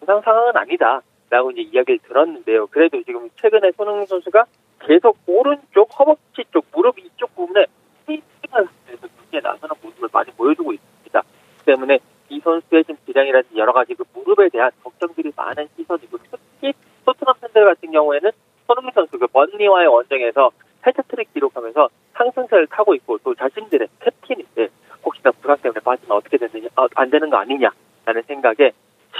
부상 0.00 0.20
상황은 0.22 0.56
아니다라고 0.56 1.50
이제 1.52 1.60
이야기를 1.60 1.98
들었는데요. 2.00 2.66
그래도 2.68 3.02
지금 3.04 3.28
최근에 3.36 3.70
손흥민 3.76 4.06
선수가 4.06 4.44
계속 4.80 5.18
오른쪽 5.26 5.88
허벅지 5.98 6.42
쪽 6.50 6.70
부분에 6.72 7.66
스테이팅을 8.00 8.66
하면서 8.86 9.06
경기에 9.18 9.40
나서는 9.40 9.76
모습을 9.82 10.08
많이 10.10 10.30
보여주고 10.32 10.72
있습니다. 10.72 11.22
그렇기 11.22 11.59
때문에 11.70 12.00
이 12.28 12.40
선수의 12.40 12.84
지금 12.84 12.96
기량이라든지 13.06 13.56
여러 13.58 13.72
가지 13.72 13.94
그 13.94 14.04
무릎에 14.14 14.48
대한 14.48 14.70
걱정들이 14.82 15.32
많은 15.36 15.68
시선이고 15.76 16.18
특히 16.30 16.72
토트넘 17.04 17.34
팬들 17.40 17.64
같은 17.64 17.90
경우에는 17.90 18.30
손흥민 18.66 18.92
선수 18.92 19.18
그 19.18 19.26
번리와의 19.28 19.88
원정에서 19.88 20.50
해트트릭 20.86 21.32
기록하면서 21.34 21.88
상승세를 22.14 22.66
타고 22.68 22.94
있고 22.94 23.18
또 23.18 23.34
자신들의 23.34 23.88
캡틴인데 24.00 24.68
혹시나 25.04 25.30
부상 25.32 25.56
때문에 25.58 25.80
빠지면 25.80 26.16
어떻게 26.16 26.36
되느냐 26.38 26.68
아, 26.76 26.86
안 26.94 27.10
되는 27.10 27.30
거 27.30 27.36
아니냐라는 27.36 28.22
생각에 28.26 28.72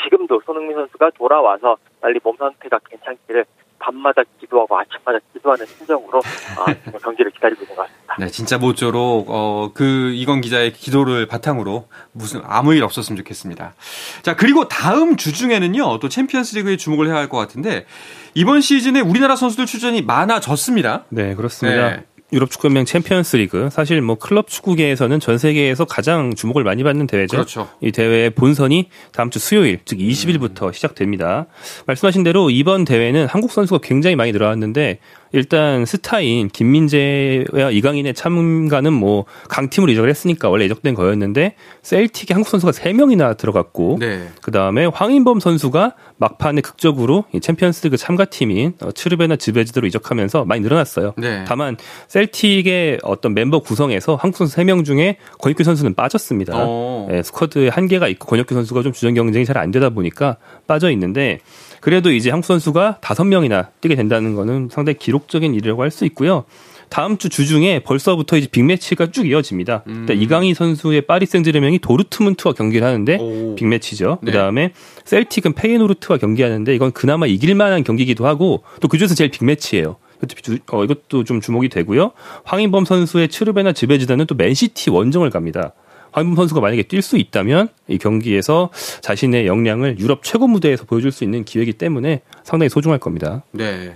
지금도 0.03 0.41
손흥민 0.45 0.77
선수가 0.77 1.11
돌아와서 1.11 1.77
빨리 2.01 2.19
몸 2.23 2.37
상태가 2.37 2.79
괜찮기를 2.89 3.45
밤마다 3.79 4.23
기도하고 4.39 4.79
아침마다 4.79 5.19
기도하는 5.33 5.67
심정으로 5.67 6.21
아, 6.59 6.99
경기를 6.99 7.31
기다리고 7.33 7.63
있는 7.63 7.77
것 7.77 7.83
같습니다. 7.83 7.90
네, 8.21 8.29
진짜 8.29 8.59
모쪼록 8.59 9.27
어, 9.31 9.71
그 9.73 10.13
이건 10.15 10.43
기자의 10.43 10.75
기도를 10.75 11.27
바탕으로 11.27 11.87
무슨 12.13 12.43
아무 12.45 12.75
일 12.75 12.83
없었으면 12.85 13.17
좋겠습니다. 13.17 13.75
자, 14.23 14.37
그리고 14.37 14.69
다음 14.69 15.17
주 15.17 15.33
중에는요. 15.33 15.99
또 16.01 16.09
챔피언스리그에 16.09 16.77
주목을 16.77 17.07
해야 17.09 17.17
할 17.17 17.31
것 17.31 17.39
같은데 17.39 17.87
이번 18.35 18.61
시즌에 18.61 19.01
우리나라 19.01 19.37
선수들 19.37 19.65
출전이 19.67 20.03
많아졌습니다. 20.03 21.05
네, 21.11 21.35
그렇습니다. 21.35 21.91
네. 21.91 22.05
유럽 22.33 22.49
축구연맹 22.51 22.85
챔피언스 22.85 23.37
리그 23.37 23.71
사실 23.71 24.01
뭐 24.03 24.15
클럽 24.17 24.47
축구계에서는 24.47 25.19
전 25.19 25.37
세계에서 25.37 25.85
가장 25.85 26.33
주목을 26.35 26.63
많이 26.63 26.85
받는 26.85 27.09
대회죠. 27.09 27.37
그렇죠. 27.37 27.69
이 27.81 27.91
대회의 27.91 28.31
본선이 28.31 28.89
다음 29.13 29.31
주 29.31 29.41
수요일 29.41 29.81
즉 29.85 29.99
20일부터 29.99 30.73
시작됩니다. 30.73 31.47
말씀하신 31.87 32.23
대로 32.23 32.51
이번 32.51 32.85
대회는 32.85 33.27
한국 33.27 33.51
선수가 33.51 33.81
굉장히 33.83 34.15
많이 34.15 34.31
늘어났는데 34.31 35.01
일단 35.33 35.87
스타인 35.87 36.49
김민재와 36.49 37.71
이강인의 37.71 38.15
참가는 38.15 38.93
뭐 38.93 39.27
강팀으로 39.49 39.93
이적을 39.93 40.11
했으니까 40.11 40.49
원래 40.51 40.65
예정된 40.65 40.95
거였는데 40.95 41.55
셀틱에 41.83 42.35
한국 42.35 42.49
선수가 42.49 42.73
3명이나 42.73 43.37
들어갔고 43.37 43.99
네. 44.01 44.29
그 44.43 44.51
다음에 44.51 44.87
황인범 44.87 45.39
선수가 45.39 45.95
막판에 46.17 46.61
극적으로 46.61 47.25
이 47.33 47.41
챔피언스리그 47.41 47.97
참가팀인 47.97 48.75
어, 48.81 48.93
츠르베나 48.93 49.37
즈베즈다로 49.37 49.87
이적하면서 49.87 50.45
많이 50.45 50.61
늘어났어요. 50.63 51.15
네. 51.17 51.45
다만 51.47 51.77
셀틱의 52.09 52.99
어떤 53.03 53.35
멤버 53.35 53.61
구성에서 53.61 54.17
한국 54.17 54.37
선수 54.39 54.57
3명 54.57 54.85
중에 54.85 55.17
권익규 55.39 55.63
선수는 55.63 55.95
빠졌습니다. 55.95 56.55
어. 56.57 57.09
예, 57.13 57.23
스쿼드에 57.23 57.69
한계가 57.69 58.09
있고 58.09 58.27
권혁규 58.27 58.55
선수가 58.55 58.83
좀 58.83 58.93
주전 58.93 59.15
경쟁이 59.15 59.45
잘 59.45 59.61
안 59.61 59.71
되다 59.71 59.91
보니까 59.91 60.39
빠져 60.67 60.91
있는데 60.93 61.41
그래도 61.81 62.11
이제 62.13 62.31
한국 62.31 62.47
선수가 62.47 62.99
다섯 63.01 63.25
명이나 63.25 63.69
뛰게 63.81 63.95
된다는 63.95 64.35
거는 64.35 64.69
상당히 64.71 64.99
기록 64.99 65.20
적인 65.29 65.55
일이라고 65.55 65.83
할 65.83 65.91
수 65.91 66.05
있고요. 66.07 66.45
다음 66.89 67.19
주 67.19 67.29
주중에 67.29 67.81
벌써부터 67.81 68.37
이제 68.37 68.49
빅매치가 68.51 69.13
쭉 69.13 69.27
이어집니다. 69.29 69.85
음. 69.87 69.97
일단 70.01 70.21
이강인 70.21 70.55
선수의 70.55 71.03
파리 71.03 71.25
생제르맹이 71.25 71.79
도르트문트와 71.79 72.55
경기를 72.55 72.85
하는데 72.87 73.17
오. 73.21 73.55
빅매치죠. 73.55 74.19
네. 74.23 74.33
그다음에 74.33 74.73
셀틱은 75.05 75.53
페이노르트와 75.55 76.19
경기하는데 76.19 76.75
이건 76.75 76.91
그나마 76.93 77.27
이길 77.27 77.55
만한 77.55 77.85
경기이기도 77.85 78.27
하고 78.27 78.65
또 78.81 78.89
그중에서 78.89 79.15
제일 79.15 79.31
빅매치예요. 79.31 79.97
이것도 80.23 80.59
어, 80.73 80.85
이것도 80.85 81.25
좀 81.25 81.41
주목이 81.41 81.69
되고요. 81.69 82.11
황인범 82.45 82.85
선수의 82.85 83.29
츠르베나 83.29 83.73
즈베즈다는 83.73 84.27
또 84.27 84.35
맨시티 84.35 84.91
원정을 84.91 85.31
갑니다. 85.31 85.73
황인범 86.13 86.37
선수가 86.37 86.61
만약에 86.61 86.83
뛸 86.85 87.03
수 87.03 87.17
있다면 87.17 87.69
이 87.89 87.99
경기에서 87.99 88.71
자신의 89.01 89.47
역량을 89.47 89.99
유럽 89.99 90.23
최고 90.23 90.47
무대에서 90.47 90.85
보여줄 90.85 91.13
수 91.13 91.25
있는 91.25 91.45
기회이기 91.45 91.73
때문에 91.75 92.23
상당히 92.45 92.69
소중할 92.69 92.99
겁니다. 92.99 93.43
네, 93.53 93.95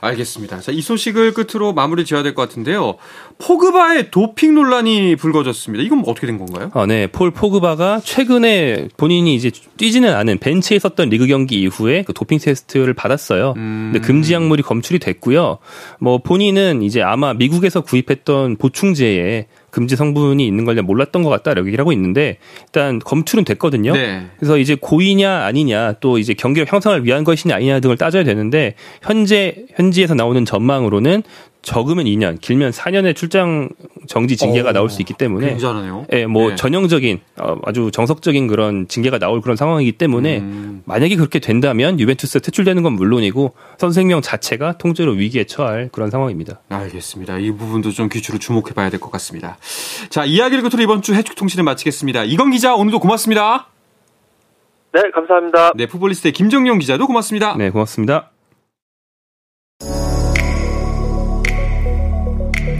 알겠습니다. 0.00 0.60
자, 0.60 0.72
이 0.72 0.80
소식을 0.80 1.34
끝으로 1.34 1.72
마무리 1.72 2.04
지어야 2.04 2.22
될 2.22 2.32
것 2.34 2.48
같은데요. 2.48 2.96
포그바의 3.38 4.10
도핑 4.10 4.54
논란이 4.54 5.16
불거졌습니다. 5.16 5.82
이건 5.84 6.02
어떻게 6.06 6.26
된 6.26 6.38
건가요? 6.38 6.70
아, 6.74 6.86
네. 6.86 7.06
폴 7.08 7.30
포그바가 7.30 8.00
최근에 8.04 8.88
본인이 8.96 9.34
이제 9.34 9.50
뛰지는 9.76 10.14
않은 10.14 10.38
벤치에 10.38 10.76
있었던 10.76 11.08
리그 11.08 11.26
경기 11.26 11.60
이후에 11.60 12.04
그 12.04 12.12
도핑 12.12 12.38
테스트를 12.38 12.94
받았어요. 12.94 13.54
음. 13.56 13.90
근데 13.92 14.06
금지 14.06 14.32
약물이 14.34 14.62
검출이 14.62 14.98
됐고요. 14.98 15.58
뭐 16.00 16.18
본인은 16.18 16.82
이제 16.82 17.02
아마 17.02 17.34
미국에서 17.34 17.80
구입했던 17.82 18.56
보충제에 18.56 19.46
금지 19.72 19.96
성분이 19.96 20.46
있는 20.46 20.66
걸 20.66 20.80
몰랐던 20.82 21.22
것 21.22 21.30
같다라고 21.30 21.66
얘기를 21.66 21.82
하고 21.82 21.92
있는데 21.92 22.36
일단 22.66 22.98
검출은 22.98 23.44
됐거든요. 23.44 23.94
네. 23.94 24.26
그래서 24.36 24.58
이제 24.58 24.76
고의냐 24.78 25.44
아니냐 25.44 25.94
또 25.94 26.18
이제 26.18 26.34
경기력 26.34 26.70
향상을 26.70 27.04
위한 27.06 27.24
것이냐 27.24 27.56
아니냐 27.56 27.80
등을 27.80 27.96
따져야 27.96 28.22
되는데 28.22 28.74
현재 29.00 29.64
현지에서 29.74 30.14
나오는 30.14 30.44
전망으로는 30.44 31.22
적으면 31.62 32.06
2년, 32.06 32.40
길면 32.40 32.72
4년의 32.72 33.14
출장 33.14 33.68
정지 34.08 34.36
징계가 34.36 34.70
오, 34.70 34.72
나올 34.72 34.90
수 34.90 35.00
있기 35.00 35.14
때문에 35.14 35.50
굉장하네요. 35.50 36.06
예, 36.12 36.26
뭐 36.26 36.50
네. 36.50 36.56
전형적인 36.56 37.20
어, 37.40 37.56
아주 37.64 37.90
정석적인 37.92 38.48
그런 38.48 38.88
징계가 38.88 39.18
나올 39.18 39.40
그런 39.40 39.56
상황이기 39.56 39.92
때문에 39.92 40.38
음. 40.40 40.82
만약에 40.86 41.14
그렇게 41.14 41.38
된다면 41.38 42.00
유벤투스 42.00 42.40
퇴출되는 42.40 42.82
건 42.82 42.94
물론이고 42.94 43.54
선수 43.78 43.94
생명 43.94 44.20
자체가 44.20 44.78
통째로 44.78 45.12
위기에 45.12 45.44
처할 45.44 45.88
그런 45.92 46.10
상황입니다. 46.10 46.60
알겠습니다. 46.68 47.38
이 47.38 47.52
부분도 47.52 47.92
좀 47.92 48.08
귀추로 48.08 48.38
주목해 48.38 48.72
봐야 48.74 48.90
될 48.90 48.98
것 48.98 49.12
같습니다. 49.12 49.56
자, 50.10 50.24
이야기를 50.24 50.62
끝으로 50.62 50.82
이번 50.82 51.02
주 51.02 51.14
해축 51.14 51.36
통신을 51.36 51.62
마치겠습니다. 51.64 52.24
이건 52.24 52.50
기자, 52.50 52.74
오늘도 52.74 52.98
고맙습니다. 52.98 53.68
네, 54.92 55.02
감사합니다. 55.14 55.72
네, 55.76 55.86
풋볼리스트의 55.86 56.32
김정용 56.32 56.78
기자도 56.78 57.06
고맙습니다. 57.06 57.56
네, 57.56 57.70
고맙습니다. 57.70 58.31